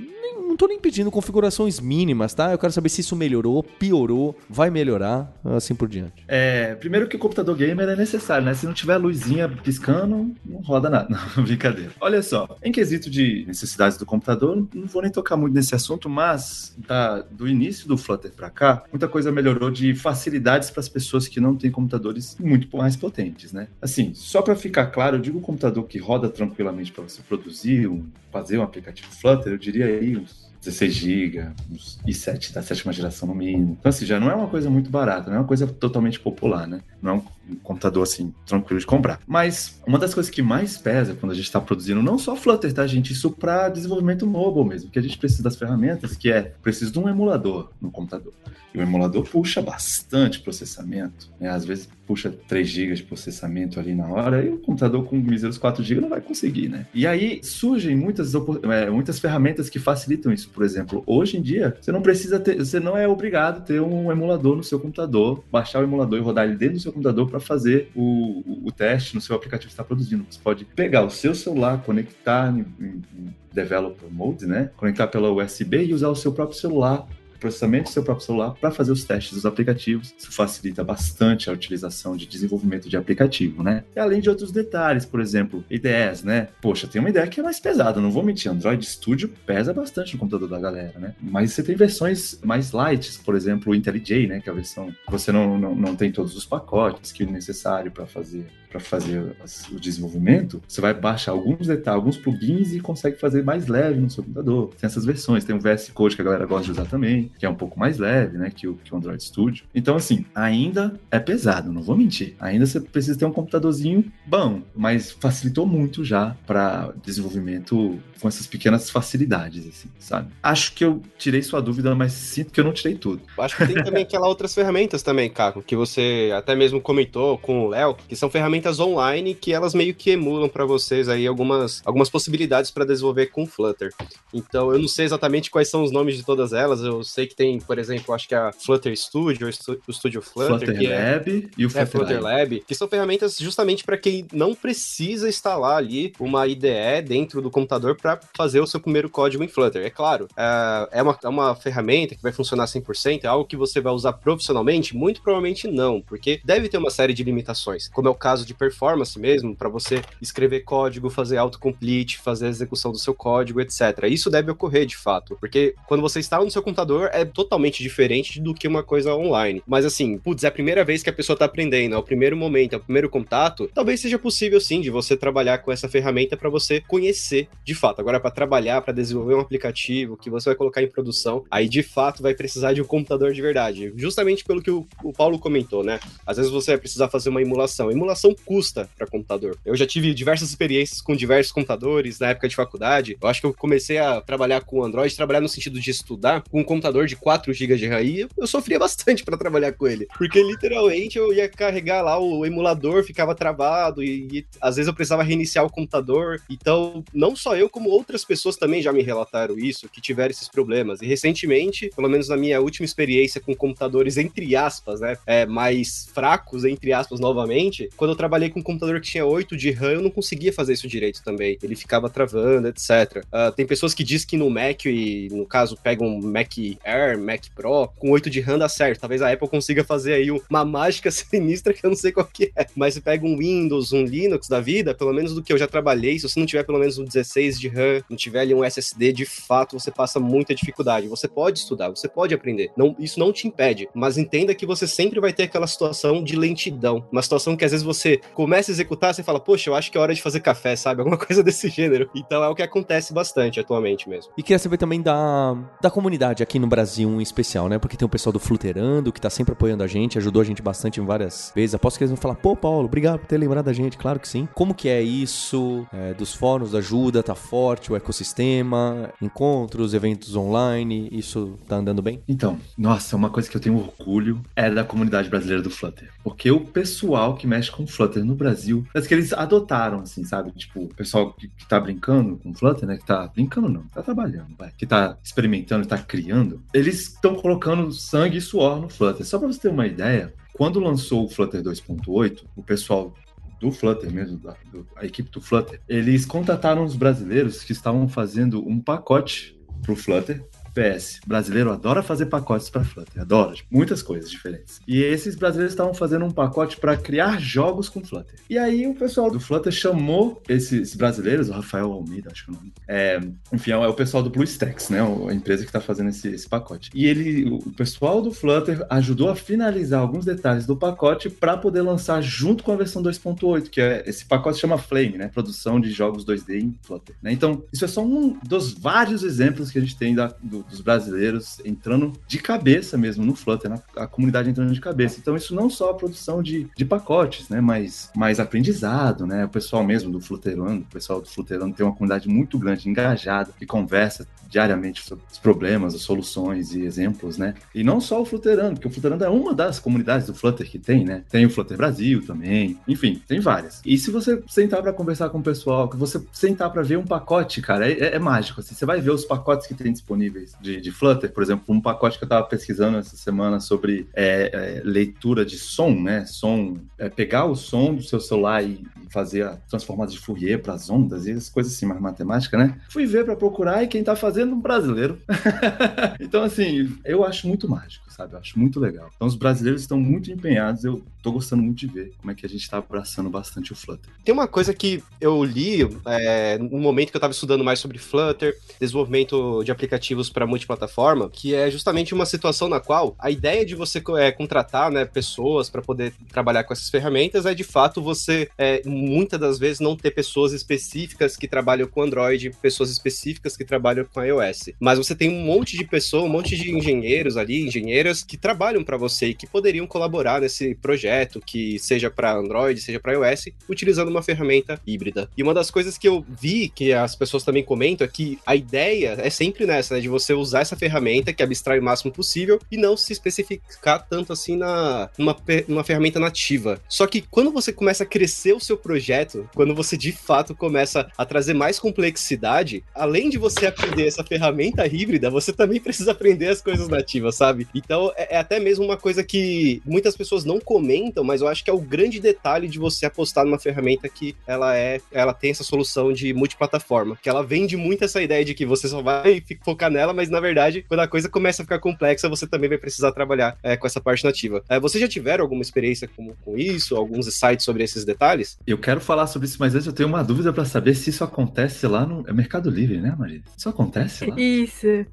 [0.57, 2.51] Tô nem pedindo configurações mínimas, tá?
[2.51, 6.23] Eu quero saber se isso melhorou, piorou, vai melhorar, assim por diante.
[6.27, 8.53] É, primeiro que o computador gamer é necessário, né?
[8.53, 11.07] Se não tiver luzinha piscando, não roda nada.
[11.37, 11.91] Não, brincadeira.
[12.01, 16.09] Olha só, em quesito de necessidades do computador, não vou nem tocar muito nesse assunto,
[16.09, 20.89] mas tá, do início do Flutter para cá, muita coisa melhorou de facilidades para as
[20.89, 23.67] pessoas que não têm computadores muito mais potentes, né?
[23.81, 27.87] Assim, só para ficar claro, eu digo um computador que roda tranquilamente para você produzir,
[27.87, 32.91] um, fazer um aplicativo Flutter, eu diria aí uns 16 GB, uns i7 da sétima
[32.91, 33.77] geração no mínimo.
[33.79, 36.67] Então, assim, já não é uma coisa muito barata, não é uma coisa totalmente popular,
[36.67, 36.81] né?
[37.01, 39.19] Não é um computador, assim, tranquilo de comprar.
[39.27, 42.71] Mas uma das coisas que mais pesa quando a gente está produzindo, não só Flutter,
[42.73, 43.13] tá, gente?
[43.13, 46.99] Isso para desenvolvimento mobile mesmo, que a gente precisa das ferramentas, que é, preciso de
[46.99, 48.33] um emulador no computador.
[48.73, 51.49] E o emulador puxa bastante processamento, né?
[51.49, 55.57] Às vezes puxa 3 GB de processamento ali na hora, e o computador com míseros
[55.57, 56.85] 4 GB não vai conseguir, né?
[56.93, 60.49] E aí surgem muitas, é, muitas ferramentas que facilitam isso.
[60.49, 63.81] Por exemplo, hoje em dia, você não precisa ter, você não é obrigado a ter
[63.81, 67.27] um emulador no seu computador, baixar o emulador e rodar ele dentro do seu computador
[67.37, 70.25] para fazer o, o, teste no seu aplicativo que está produzindo.
[70.29, 74.71] Você pode pegar o seu celular, conectar em, em, em Developer Mode, né?
[74.75, 77.07] Conectar pela USB e usar o seu próprio celular
[77.39, 80.13] processamento do seu próprio celular para fazer os testes dos aplicativos.
[80.17, 83.83] Isso facilita bastante a utilização de desenvolvimento de aplicativo, né?
[83.95, 86.49] E além de outros detalhes, por exemplo, ideias, né?
[86.61, 90.13] Poxa, tem uma ideia que é mais pesada, não vou mentir, Android Studio pesa bastante
[90.13, 91.15] no computador da galera, né?
[91.21, 94.39] Mas você tem versões mais light, por exemplo, o IntelliJ, né?
[94.39, 97.25] Que é a versão que você não, não, não tem todos os pacotes que é
[97.25, 98.47] necessário para fazer
[98.77, 99.35] para fazer
[99.71, 104.09] o desenvolvimento, você vai baixar alguns detalhes, alguns plugins e consegue fazer mais leve no
[104.09, 104.69] seu computador.
[104.79, 107.45] Tem essas versões, tem o VS Code que a galera gosta de usar também, que
[107.45, 109.65] é um pouco mais leve, né, que o, que o Android Studio.
[109.73, 112.35] Então, assim, ainda é pesado, não vou mentir.
[112.39, 118.47] Ainda você precisa ter um computadorzinho bom, mas facilitou muito já para desenvolvimento com essas
[118.47, 120.31] pequenas facilidades, assim, sabe?
[120.41, 123.21] Acho que eu tirei sua dúvida, mas sinto que eu não tirei tudo.
[123.37, 127.65] Acho que tem também aquelas outras ferramentas também, Caco, que você até mesmo comentou com
[127.65, 131.81] o Léo, que são ferramentas online que elas meio que emulam para vocês aí algumas,
[131.85, 133.93] algumas possibilidades para desenvolver com Flutter.
[134.33, 137.35] Então, eu não sei exatamente quais são os nomes de todas elas, eu sei que
[137.35, 139.47] tem, por exemplo, acho que a Flutter Studio,
[139.87, 142.39] o Studio Flutter, Flutter que é Lab e o Flutter, é, Flutter Lab.
[142.39, 147.49] Lab, que são ferramentas justamente para quem não precisa instalar ali uma IDE dentro do
[147.49, 149.85] computador para fazer o seu primeiro código em Flutter.
[149.85, 153.55] É claro, é, é uma, é uma ferramenta que vai funcionar 100%, é algo que
[153.55, 154.95] você vai usar profissionalmente?
[154.95, 158.53] Muito provavelmente não, porque deve ter uma série de limitações, como é o caso de
[158.53, 164.05] performance mesmo, para você escrever código, fazer autocomplete, fazer a execução do seu código, etc.
[164.09, 168.39] Isso deve ocorrer de fato, porque quando você instala no seu computador, é totalmente diferente
[168.39, 169.61] do que uma coisa online.
[169.67, 172.35] Mas assim, putz, é a primeira vez que a pessoa tá aprendendo, é o primeiro
[172.35, 176.37] momento, é o primeiro contato, talvez seja possível sim de você trabalhar com essa ferramenta
[176.37, 177.99] para você conhecer de fato.
[177.99, 181.83] Agora, para trabalhar, para desenvolver um aplicativo que você vai colocar em produção, aí de
[181.83, 183.93] fato vai precisar de um computador de verdade.
[183.95, 185.99] Justamente pelo que o, o Paulo comentou, né?
[186.25, 187.91] Às vezes você vai precisar fazer uma emulação.
[187.91, 189.57] emulação custa para computador.
[189.65, 193.17] Eu já tive diversas experiências com diversos computadores na época de faculdade.
[193.21, 196.61] Eu acho que eu comecei a trabalhar com Android, trabalhar no sentido de estudar com
[196.61, 200.07] um computador de 4 GB de RAM e eu sofria bastante para trabalhar com ele.
[200.17, 204.93] Porque literalmente eu ia carregar lá o emulador, ficava travado e, e, às vezes eu
[204.93, 206.41] precisava reiniciar o computador.
[206.49, 210.47] Então, não só eu, como outras pessoas também já me relataram isso, que tiveram esses
[210.47, 211.01] problemas.
[211.01, 216.07] E recentemente, pelo menos na minha última experiência com computadores, entre aspas, né, é, mais
[216.13, 219.93] fracos, entre aspas, novamente, quando eu trabalhei com um computador que tinha 8 de RAM,
[219.93, 221.57] eu não conseguia fazer isso direito também.
[221.63, 223.23] Ele ficava travando, etc.
[223.27, 226.51] Uh, tem pessoas que dizem que no Mac, e no caso pegam um Mac
[226.83, 228.99] Air, Mac Pro, com 8 de RAM dá certo.
[228.99, 232.51] Talvez a Apple consiga fazer aí uma mágica sinistra que eu não sei qual que
[232.53, 232.67] é.
[232.75, 235.67] Mas você pega um Windows, um Linux da vida, pelo menos do que eu já
[235.67, 238.63] trabalhei, se você não tiver pelo menos um 16 de RAM, não tiver ali um
[238.63, 241.07] SSD, de fato você passa muita dificuldade.
[241.07, 242.71] Você pode estudar, você pode aprender.
[242.75, 246.35] Não, isso não te impede, mas entenda que você sempre vai ter aquela situação de
[246.35, 247.07] lentidão.
[247.09, 249.97] Uma situação que às vezes você começa a executar, você fala, poxa, eu acho que
[249.97, 251.01] é hora de fazer café, sabe?
[251.07, 252.09] Alguma coisa desse gênero.
[252.15, 254.31] Então é o que acontece bastante atualmente mesmo.
[254.37, 257.79] E queria saber também da, da comunidade aqui no Brasil em especial, né?
[257.79, 260.61] Porque tem o pessoal do Fluterando, que tá sempre apoiando a gente, ajudou a gente
[260.61, 261.75] bastante em várias vezes.
[261.75, 264.27] Aposto que eles vão falar, pô, Paulo, obrigado por ter lembrado da gente, claro que
[264.27, 264.47] sim.
[264.53, 265.85] Como que é isso?
[265.93, 272.01] É, dos fóruns da ajuda, tá forte o ecossistema, encontros, eventos online, isso tá andando
[272.01, 272.21] bem?
[272.27, 276.09] Então, nossa, uma coisa que eu tenho orgulho é da comunidade brasileira do Flutter.
[276.23, 280.51] Porque o pessoal que mexe com Flutter no Brasil, parece que eles adotaram, assim, sabe?
[280.51, 282.97] Tipo, o pessoal que, que tá brincando com Flutter, né?
[282.97, 284.71] Que tá brincando não, tá trabalhando, vai.
[284.77, 286.61] Que tá experimentando, tá criando.
[286.73, 289.25] Eles estão colocando sangue e suor no Flutter.
[289.25, 293.13] Só pra você ter uma ideia, quando lançou o Flutter 2.8, o pessoal
[293.59, 298.07] do Flutter mesmo, da, do, a equipe do Flutter, eles contataram os brasileiros que estavam
[298.07, 300.43] fazendo um pacote pro Flutter
[300.77, 301.19] PS.
[301.25, 304.79] Brasileiro adora fazer pacotes para Flutter, adora, tipo, muitas coisas diferentes.
[304.87, 308.35] E esses brasileiros estavam fazendo um pacote para criar jogos com Flutter.
[308.47, 312.53] E aí o pessoal do Flutter chamou esses brasileiros, o Rafael Almeida, acho que é
[312.53, 312.73] o nome.
[312.87, 313.19] É,
[313.51, 314.99] enfim, é o pessoal do BlueStacks, né?
[315.01, 316.91] A empresa que está fazendo esse, esse, pacote.
[316.93, 321.81] E ele, o pessoal do Flutter ajudou a finalizar alguns detalhes do pacote para poder
[321.81, 325.27] lançar junto com a versão 2.8, que é esse pacote chama Flame, né?
[325.27, 327.15] Produção de jogos 2D em Flutter.
[327.21, 327.31] Né?
[327.31, 330.81] Então, isso é só um dos vários exemplos que a gente tem da, do, dos
[330.81, 333.81] brasileiros entrando de cabeça mesmo no Flutter, né?
[333.95, 335.19] a comunidade entrando de cabeça.
[335.19, 337.61] Então, isso não só a produção de, de pacotes, né?
[337.61, 339.45] Mas mais aprendizado, né?
[339.45, 343.51] O pessoal mesmo do Flutterland, o pessoal do Flutterland tem uma comunidade muito grande, engajada,
[343.57, 347.53] que conversa diariamente sobre os problemas, as soluções e exemplos, né?
[347.73, 350.79] E não só o Flutterando, porque o Flutterando é uma das comunidades do Flutter que
[350.79, 351.23] tem, né?
[351.29, 353.81] Tem o Flutter Brasil também, enfim, tem várias.
[353.85, 357.05] E se você sentar para conversar com o pessoal, que você sentar para ver um
[357.05, 360.81] pacote, cara, é, é, mágico, assim, você vai ver os pacotes que tem disponíveis de,
[360.81, 364.81] de Flutter, por exemplo, um pacote que eu estava pesquisando essa semana sobre é, é,
[364.83, 366.25] leitura de som, né?
[366.25, 370.73] Som, é, pegar o som do seu celular e fazer a transformada de Fourier para
[370.73, 372.79] as ondas e as coisas assim, mais matemática, né?
[372.89, 375.19] Fui ver para procurar e quem está fazendo um brasileiro.
[376.19, 378.33] então, assim, eu acho muito mágico sabe?
[378.33, 379.09] Eu acho muito legal.
[379.15, 380.83] Então, os brasileiros estão muito empenhados.
[380.83, 383.75] Eu tô gostando muito de ver como é que a gente tá abraçando bastante o
[383.75, 384.11] Flutter.
[384.25, 387.99] Tem uma coisa que eu li é, no momento que eu tava estudando mais sobre
[387.99, 393.65] Flutter, desenvolvimento de aplicativos para multiplataforma, que é justamente uma situação na qual a ideia
[393.65, 398.03] de você é, contratar né, pessoas para poder trabalhar com essas ferramentas é de fato
[398.03, 403.57] você, é, muitas das vezes, não ter pessoas específicas que trabalham com Android, pessoas específicas
[403.57, 404.69] que trabalham com iOS.
[404.79, 408.83] Mas você tem um monte de pessoas, um monte de engenheiros ali, engenheiros que trabalham
[408.83, 413.45] para você e que poderiam colaborar nesse projeto, que seja para Android, seja para iOS,
[413.67, 415.31] utilizando uma ferramenta híbrida.
[415.35, 418.55] E uma das coisas que eu vi que as pessoas também comentam é que a
[418.55, 422.59] ideia é sempre nessa, né, de você usar essa ferramenta que abstrai o máximo possível
[422.71, 425.35] e não se especificar tanto assim na numa,
[425.67, 426.79] numa ferramenta nativa.
[426.87, 431.09] Só que quando você começa a crescer o seu projeto, quando você de fato começa
[431.17, 436.47] a trazer mais complexidade, além de você aprender essa ferramenta híbrida, você também precisa aprender
[436.47, 437.67] as coisas nativas, sabe?
[437.73, 441.63] Então, é, é, até mesmo uma coisa que muitas pessoas não comentam, mas eu acho
[441.63, 445.51] que é o grande detalhe de você apostar numa ferramenta que ela é, ela tem
[445.51, 449.43] essa solução de multiplataforma, que ela vende muito essa ideia de que você só vai
[449.63, 452.79] focar nela, mas na verdade, quando a coisa começa a ficar complexa, você também vai
[452.79, 454.63] precisar trabalhar é, com essa parte nativa.
[454.67, 458.57] É, vocês já tiveram alguma experiência com, com isso, alguns insights sobre esses detalhes?
[458.65, 461.23] Eu quero falar sobre isso, mas antes eu tenho uma dúvida para saber se isso
[461.23, 463.43] acontece lá no é Mercado Livre, né, Maria?
[463.55, 464.35] Isso acontece lá?
[464.39, 465.05] Isso.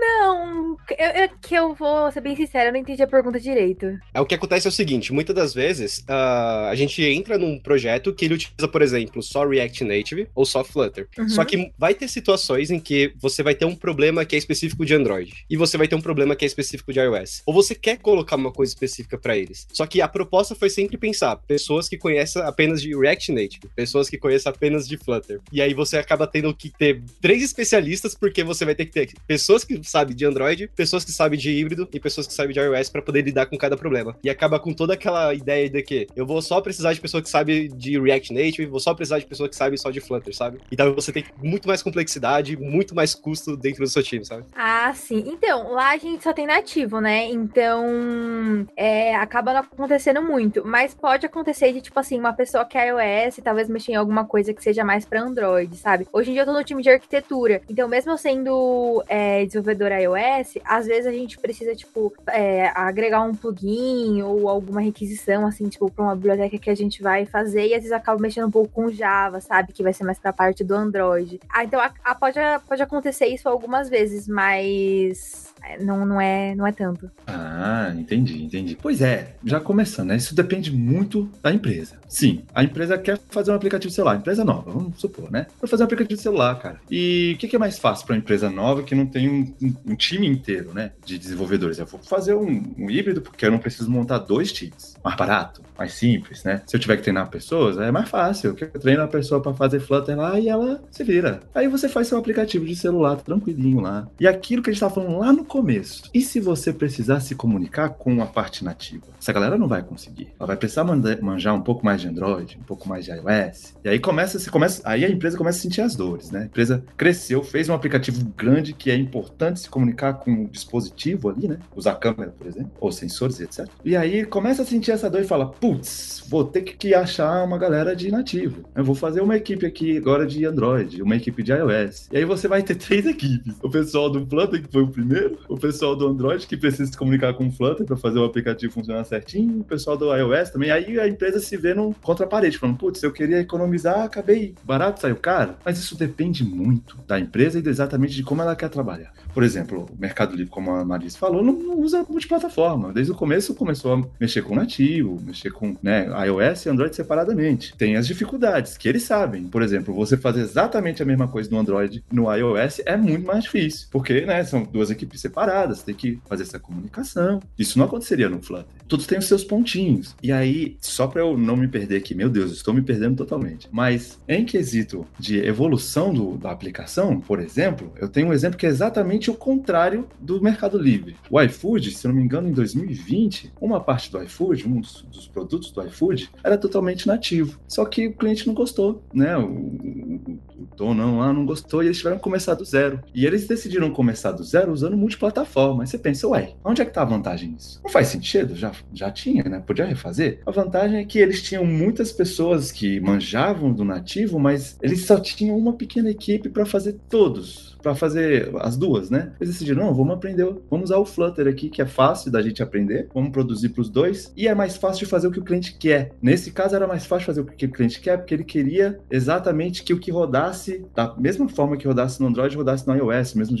[0.00, 3.98] Não, eu, eu, que eu vou ser bem sincera, eu não entendi a pergunta direito.
[4.12, 7.58] É, o que acontece é o seguinte, muitas das vezes uh, a gente entra num
[7.58, 11.08] projeto que ele utiliza, por exemplo, só React Native ou só Flutter.
[11.16, 11.28] Uhum.
[11.28, 14.84] Só que vai ter situações em que você vai ter um problema que é específico
[14.84, 17.42] de Android e você vai ter um problema que é específico de iOS.
[17.46, 19.68] Ou você quer colocar uma coisa específica para eles.
[19.72, 24.10] Só que a proposta foi sempre pensar pessoas que conhecem apenas de React Native, pessoas
[24.10, 25.40] que conhecem apenas de Flutter.
[25.52, 29.12] E aí você acaba tendo que ter três especialistas porque você vai ter que ter
[29.26, 32.60] pessoas que sabem de Android, pessoas que sabem de híbrido e pessoas que sabem de
[32.60, 34.16] iOS para poder lidar com cada problema.
[34.22, 37.28] E acaba com toda aquela ideia de que eu vou só precisar de pessoa que
[37.28, 40.58] sabe de React Native, vou só precisar de pessoa que sabe só de Flutter, sabe?
[40.70, 44.44] Então você tem muito mais complexidade, muito mais custo dentro do seu time, sabe?
[44.54, 45.24] Ah, sim.
[45.26, 47.26] Então, lá a gente só tem nativo, né?
[47.26, 50.62] Então, é, acaba não acontecendo muito.
[50.64, 54.24] Mas pode acontecer de, tipo assim, uma pessoa que é iOS, talvez mexer em alguma
[54.24, 56.06] coisa que seja mais para Android, sabe?
[56.12, 57.62] Hoje em dia eu tô no time de arquitetura.
[57.68, 63.34] Então, mesmo eu sendo é, iOS, às vezes a gente precisa, tipo, é, agregar um
[63.34, 67.74] plugin ou alguma requisição, assim, tipo, pra uma biblioteca que a gente vai fazer e
[67.74, 69.72] às vezes acaba mexendo um pouco com Java, sabe?
[69.72, 71.40] Que vai ser mais pra parte do Android.
[71.48, 76.54] Ah, então a, a pode, pode acontecer isso algumas vezes, mas é, não, não, é,
[76.54, 77.10] não é tanto.
[77.26, 78.78] Ah, entendi, entendi.
[78.80, 80.16] Pois é, já começando, né?
[80.16, 81.96] Isso depende muito da empresa.
[82.08, 85.46] Sim, a empresa quer fazer um aplicativo celular, empresa nova, vamos supor, né?
[85.58, 86.80] Para fazer um aplicativo celular, cara.
[86.90, 89.54] E o que, que, é mais fácil para uma empresa nova que não tem um,
[89.60, 90.92] um, um, time inteiro, né?
[91.04, 91.78] De desenvolvedores?
[91.78, 94.94] Eu vou fazer um, um, híbrido porque eu não preciso montar dois times.
[95.02, 96.62] Mais barato, mais simples, né?
[96.66, 98.56] Se eu tiver que treinar pessoas, é mais fácil.
[98.58, 101.40] Eu treino a pessoa para fazer Flutter lá e ela se vira.
[101.54, 104.08] Aí você faz seu aplicativo de celular tranquilinho lá.
[104.18, 106.10] E aquilo que a gente estava falando lá no começo.
[106.12, 109.06] E se você precisar se comunicar com a parte nativa?
[109.20, 110.28] Essa galera não vai conseguir.
[110.38, 113.74] Ela vai precisar manjar um pouco mais de Android, um pouco mais de iOS.
[113.84, 116.40] E aí começa, se começa, aí a empresa começa a sentir as dores, né?
[116.42, 121.05] A empresa cresceu, fez um aplicativo grande que é importante se comunicar com o dispositivo
[121.28, 121.58] ali, né?
[121.74, 123.66] Usar câmera, por exemplo, ou sensores, etc.
[123.84, 127.58] E aí começa a sentir essa dor e fala: putz, vou ter que achar uma
[127.58, 128.64] galera de nativo.
[128.74, 132.08] Eu vou fazer uma equipe aqui agora de Android, uma equipe de iOS.
[132.10, 135.38] E aí você vai ter três equipes: o pessoal do Flutter, que foi o primeiro,
[135.48, 138.72] o pessoal do Android, que precisa se comunicar com o Flutter para fazer o aplicativo
[138.72, 140.70] funcionar certinho, o pessoal do iOS também.
[140.70, 144.54] Aí a empresa se vê num contra a parede, falando: putz, eu queria economizar, acabei
[144.64, 145.54] barato, saiu caro.
[145.64, 149.12] Mas isso depende muito da empresa e exatamente de como ela quer trabalhar.
[149.32, 152.92] Por exemplo, o Mercado Livre, como a Marisa falou, não, usa multiplataforma.
[152.92, 157.74] Desde o começo começou a mexer com nativo, mexer com né, iOS e Android separadamente.
[157.76, 159.44] Tem as dificuldades que eles sabem.
[159.44, 163.44] Por exemplo, você fazer exatamente a mesma coisa no Android no iOS é muito mais
[163.44, 167.40] difícil, porque né, são duas equipes separadas, tem que fazer essa comunicação.
[167.58, 168.66] Isso não aconteceria no Flutter.
[168.88, 170.14] Todos têm os seus pontinhos.
[170.22, 173.68] E aí, só para eu não me perder aqui, meu Deus, estou me perdendo totalmente.
[173.70, 178.66] Mas em quesito de evolução do, da aplicação, por exemplo, eu tenho um exemplo que
[178.66, 181.16] é exatamente o contrário do Mercado Livre.
[181.28, 185.26] O iFood, se não me engano, em 2020, uma parte do iFood, um dos, dos
[185.26, 187.58] produtos do iFood, era totalmente nativo.
[187.66, 189.36] Só que o cliente não gostou, né?
[189.36, 193.00] O, o, o dono lá não gostou e eles tiveram que começar do zero.
[193.12, 195.82] E eles decidiram começar do zero usando multiplataforma.
[195.82, 197.80] Aí você pensa, ué, onde é que tá a vantagem nisso?
[197.82, 198.54] Não faz sentido?
[198.54, 199.60] Já, já tinha, né?
[199.66, 200.40] Podia refazer?
[200.46, 205.18] A vantagem é que eles tinham muitas pessoas que manjavam do nativo, mas eles só
[205.18, 209.32] tinham uma pequena equipe para fazer todos para fazer as duas, né?
[209.40, 212.60] Eles decidiram, não, vamos aprender, vamos usar o Flutter aqui, que é fácil da gente
[212.60, 215.44] aprender, vamos produzir para os dois, e é mais fácil de fazer o que o
[215.44, 216.10] cliente quer.
[216.20, 219.84] Nesse caso, era mais fácil fazer o que o cliente quer, porque ele queria exatamente
[219.84, 223.56] que o que rodasse, da mesma forma que rodasse no Android, rodasse no iOS, mesmo,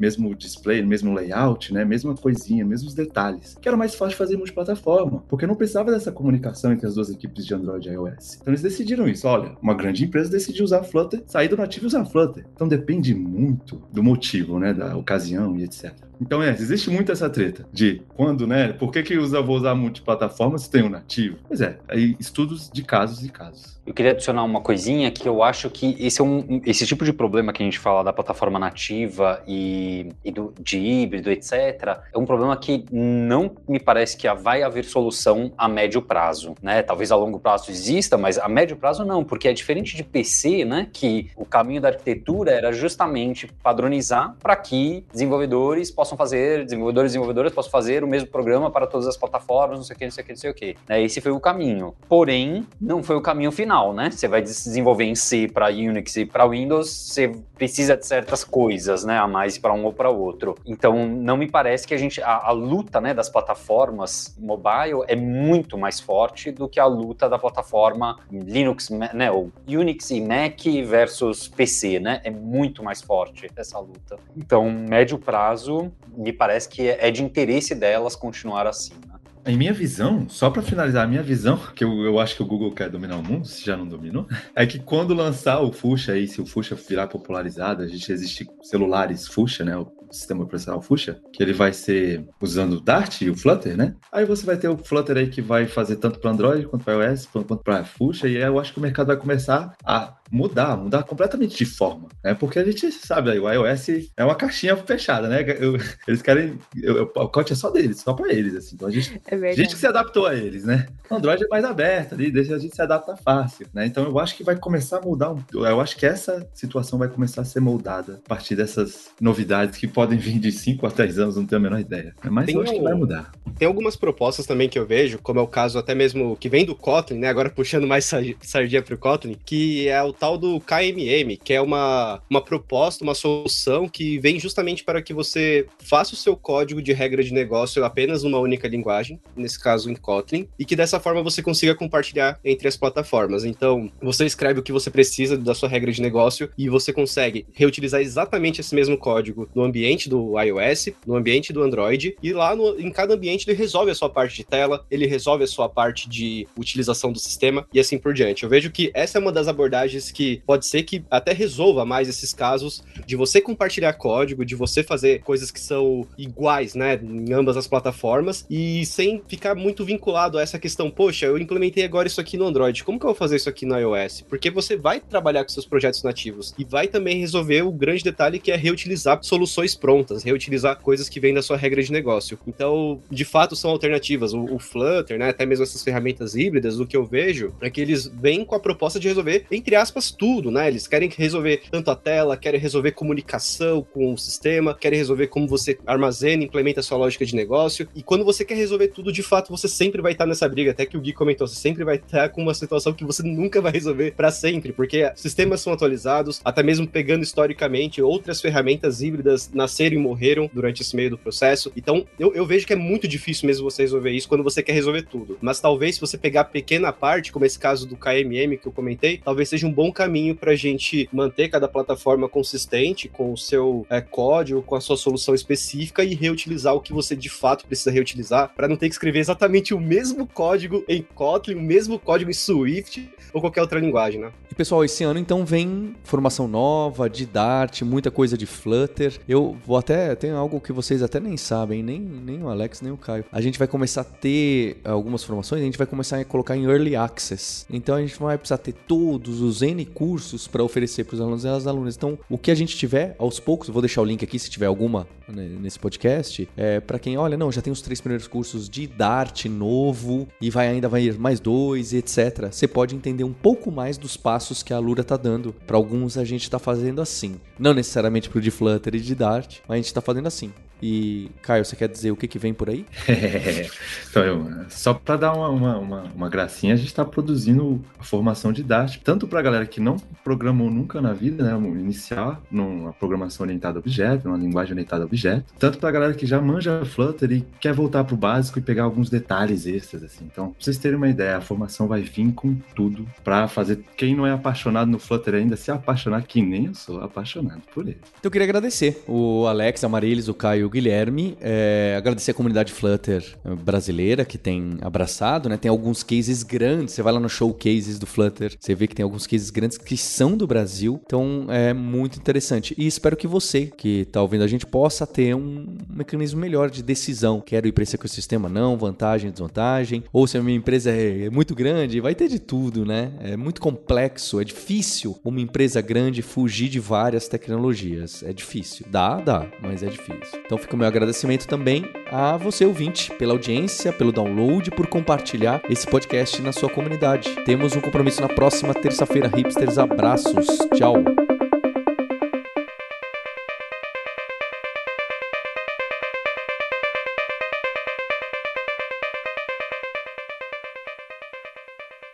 [0.00, 1.84] mesmo display, mesmo layout, né?
[1.84, 3.56] Mesma coisinha, mesmos detalhes.
[3.60, 7.10] Que era mais fácil de fazer multiplataforma, porque não precisava dessa comunicação entre as duas
[7.10, 8.38] equipes de Android e iOS.
[8.40, 9.28] Então eles decidiram isso.
[9.28, 12.44] Olha, uma grande empresa decidiu usar Flutter, sair do nativo e usar Flutter.
[12.52, 16.07] Então depende muito muito do motivo, né, da ocasião e etc.
[16.20, 19.74] Então, é, existe muito essa treta de quando, né, por que que usa, vou usar
[19.74, 21.38] multiplataforma se tem um nativo?
[21.46, 23.78] Pois é, aí estudos de casos e casos.
[23.86, 27.12] Eu queria adicionar uma coisinha que eu acho que esse é um esse tipo de
[27.12, 32.18] problema que a gente fala da plataforma nativa e, e do, de híbrido, etc, é
[32.18, 36.82] um problema que não me parece que vai haver solução a médio prazo, né?
[36.82, 40.64] Talvez a longo prazo exista, mas a médio prazo não, porque é diferente de PC,
[40.64, 47.10] né, que o caminho da arquitetura era justamente padronizar para que desenvolvedores possam fazer, desenvolvedores
[47.10, 50.04] e desenvolvedoras possam fazer o mesmo programa para todas as plataformas, não sei o que,
[50.04, 50.76] não sei o que, não sei o que.
[50.88, 51.02] Né?
[51.02, 51.94] Esse foi o caminho.
[52.08, 54.10] Porém, não foi o caminho final, né?
[54.10, 59.04] Você vai desenvolver em C para Unix e para Windows, você precisa de certas coisas,
[59.04, 60.54] né, a mais para um ou para outro.
[60.64, 65.16] Então, não me parece que a gente a, a, luta, né, das plataformas mobile é
[65.16, 70.60] muito mais forte do que a luta da plataforma Linux, né, ou Unix e Mac
[70.86, 72.20] versus PC, né?
[72.24, 74.18] É muito mais forte essa luta.
[74.36, 78.92] Então, médio prazo, me parece que é de interesse delas continuar assim.
[79.06, 79.18] Né?
[79.46, 82.46] Em minha visão, só para finalizar, a minha visão, que eu, eu acho que o
[82.46, 86.14] Google quer dominar o mundo, se já não dominou, é que quando lançar o Fuchsia
[86.14, 89.72] aí, se o Fuchsia virar popularizado, a gente existe celulares Fuchsia, né?
[90.10, 93.94] Sistema operacional Fuchsia, que ele vai ser usando o Dart e o Flutter, né?
[94.12, 97.04] Aí você vai ter o Flutter aí que vai fazer tanto para Android quanto para
[97.04, 100.76] iOS, quanto para Fuchsia, e aí eu acho que o mercado vai começar a mudar,
[100.76, 102.34] mudar completamente de forma, né?
[102.34, 105.42] Porque a gente sabe, aí, o iOS é uma caixinha fechada, né?
[105.58, 108.76] Eu, eles querem, eu, o pacote é só deles, só para eles, assim.
[108.76, 110.86] Então a gente, é a gente que se adaptou a eles, né?
[111.10, 113.86] O Android é mais aberto ali, deixa a gente se adaptar fácil, né?
[113.86, 117.42] Então eu acho que vai começar a mudar, eu acho que essa situação vai começar
[117.42, 121.36] a ser moldada a partir dessas novidades que podem vir de 5 a 10 anos,
[121.36, 122.14] não tenho a menor ideia.
[122.30, 123.32] Mas Tem eu acho que vai mudar.
[123.58, 126.64] Tem algumas propostas também que eu vejo, como é o caso até mesmo que vem
[126.64, 127.26] do Kotlin, né?
[127.26, 131.60] Agora puxando mais sa- sardinha pro Kotlin, que é o tal do KMM, que é
[131.60, 136.80] uma, uma proposta, uma solução que vem justamente para que você faça o seu código
[136.80, 141.00] de regra de negócio apenas numa única linguagem, nesse caso em Kotlin, e que dessa
[141.00, 143.44] forma você consiga compartilhar entre as plataformas.
[143.44, 147.46] Então, você escreve o que você precisa da sua regra de negócio e você consegue
[147.52, 152.54] reutilizar exatamente esse mesmo código no ambiente do iOS, no ambiente do Android, e lá
[152.56, 155.68] no- em cada ambiente ele resolve a sua parte de tela, ele resolve a sua
[155.68, 158.42] parte de utilização do sistema e assim por diante.
[158.42, 162.08] Eu vejo que essa é uma das abordagens que pode ser que até resolva mais
[162.08, 167.32] esses casos de você compartilhar código, de você fazer coisas que são iguais, né, em
[167.32, 172.08] ambas as plataformas e sem ficar muito vinculado a essa questão, poxa, eu implementei agora
[172.08, 174.24] isso aqui no Android, como que eu vou fazer isso aqui no iOS?
[174.28, 178.38] Porque você vai trabalhar com seus projetos nativos e vai também resolver o grande detalhe
[178.38, 182.38] que é reutilizar soluções prontas, reutilizar coisas que vêm da sua regra de negócio.
[182.46, 184.32] Então, de fato, são alternativas.
[184.32, 187.80] O, o Flutter, né, até mesmo essas ferramentas híbridas, o que eu vejo é que
[187.80, 190.68] eles vêm com a proposta de resolver, entre aspas, tudo, né?
[190.68, 195.46] Eles querem resolver tanto a tela, querem resolver comunicação com o sistema, querem resolver como
[195.46, 197.88] você armazena, implementa a sua lógica de negócio.
[197.94, 200.72] E quando você quer resolver tudo, de fato, você sempre vai estar nessa briga.
[200.72, 203.60] Até que o Gui comentou, você sempre vai estar com uma situação que você nunca
[203.60, 209.50] vai resolver para sempre, porque sistemas são atualizados, até mesmo pegando historicamente outras ferramentas híbridas
[209.68, 211.70] nasceram e morreram durante esse meio do processo.
[211.76, 214.72] Então, eu, eu vejo que é muito difícil mesmo você resolver isso quando você quer
[214.72, 215.36] resolver tudo.
[215.42, 219.18] Mas talvez se você pegar pequena parte, como esse caso do KMM que eu comentei,
[219.18, 223.86] talvez seja um bom caminho para a gente manter cada plataforma consistente com o seu
[223.90, 227.90] é, código, com a sua solução específica e reutilizar o que você de fato precisa
[227.90, 232.30] reutilizar, para não ter que escrever exatamente o mesmo código em Kotlin, o mesmo código
[232.30, 234.32] em Swift ou qualquer outra linguagem, né?
[234.50, 239.18] E pessoal, esse ano então vem formação nova de Dart, muita coisa de Flutter.
[239.28, 240.14] Eu vou até.
[240.14, 243.24] Tem algo que vocês até nem sabem, nem, nem o Alex, nem o Caio.
[243.30, 246.64] A gente vai começar a ter algumas formações, a gente vai começar a colocar em
[246.64, 247.66] Early Access.
[247.70, 251.44] Então a gente vai precisar ter todos os N cursos para oferecer para os alunos
[251.44, 251.96] e as alunas.
[251.96, 254.66] Então, o que a gente tiver, aos poucos, vou deixar o link aqui se tiver
[254.66, 256.48] alguma né, nesse podcast.
[256.56, 260.50] É, para quem, olha, não, já tem os três primeiros cursos de Dart novo e
[260.50, 262.48] vai ainda vai ir mais dois, etc.
[262.50, 265.54] Você pode entender um pouco mais dos passos que a Lura tá dando.
[265.66, 267.36] Para alguns a gente tá fazendo assim.
[267.58, 270.52] Não necessariamente pro de Flutter e de Dart, mas a gente tá fazendo assim.
[270.82, 272.86] E, Caio, você quer dizer o que, que vem por aí?
[274.10, 278.04] então, eu, só para dar uma, uma, uma, uma gracinha, a gente está produzindo a
[278.04, 282.92] formação Dart, tanto para a galera que não programou nunca na vida, né, iniciar numa
[282.92, 286.40] programação orientada a objeto, numa linguagem orientada a objeto, tanto para a galera que já
[286.40, 290.24] manja Flutter e quer voltar para o básico e pegar alguns detalhes extras, assim.
[290.30, 294.14] Então, pra vocês terem uma ideia, a formação vai vir com tudo para fazer quem
[294.14, 297.98] não é apaixonado no Flutter ainda se apaixonar, que nem eu sou apaixonado por ele.
[298.00, 301.36] Então eu queria agradecer o Alex, a Marilis, o Caio o Guilherme.
[301.40, 303.24] É, agradecer a comunidade Flutter
[303.64, 305.56] brasileira que tem abraçado, né?
[305.56, 306.94] Tem alguns cases grandes.
[306.94, 309.96] Você vai lá no showcases do Flutter, você vê que tem alguns cases grandes que
[309.96, 311.00] são do Brasil.
[311.04, 312.74] Então é muito interessante.
[312.78, 316.82] E espero que você, que tá ouvindo a gente, possa ter um mecanismo melhor de
[316.82, 317.40] decisão.
[317.40, 320.04] Quero ir para esse ecossistema, não, vantagem, desvantagem.
[320.12, 323.12] Ou se a minha empresa é muito grande, vai ter de tudo, né?
[323.20, 328.22] É muito complexo, é difícil uma empresa grande fugir de várias tecnologias.
[328.22, 328.86] É difícil.
[328.90, 330.40] Dá, dá, mas é difícil.
[330.44, 335.62] Então fica o meu agradecimento também a você, ouvinte, pela audiência, pelo download, por compartilhar
[335.68, 337.34] esse podcast na sua comunidade.
[337.44, 339.78] Temos um compromisso na próxima terça-feira, hipsters.
[339.78, 340.46] Abraços.
[340.74, 341.27] Tchau.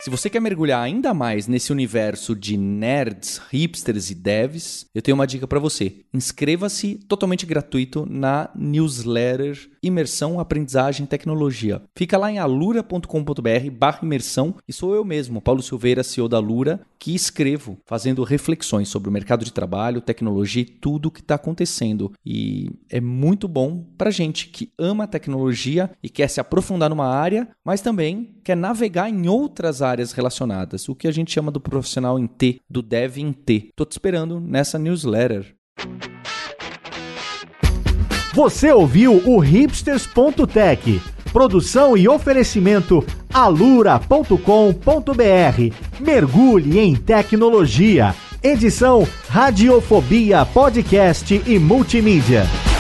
[0.04, 5.14] Se você quer mergulhar ainda mais nesse universo de nerds, hipsters e devs, eu tenho
[5.14, 6.04] uma dica para você.
[6.12, 11.80] Inscreva-se totalmente gratuito na newsletter Imersão, Aprendizagem Tecnologia.
[11.96, 16.80] Fica lá em alura.com.br barra imersão e sou eu mesmo, Paulo Silveira, CEO da Lura,
[16.98, 21.34] que escrevo fazendo reflexões sobre o mercado de trabalho, tecnologia e tudo o que está
[21.34, 22.12] acontecendo.
[22.24, 27.48] E é muito bom para gente que ama tecnologia e quer se aprofundar numa área,
[27.62, 32.18] mas também quer navegar em outras áreas relacionadas, o que a gente chama do profissional
[32.18, 33.70] em T, do dev em T.
[33.74, 35.54] Tô te esperando nessa newsletter.
[38.34, 41.00] Você ouviu o hipsters.tech,
[41.32, 44.34] produção e oferecimento alura.com.br.
[46.00, 48.14] Mergulhe em tecnologia.
[48.42, 52.73] Edição Radiofobia Podcast e Multimídia.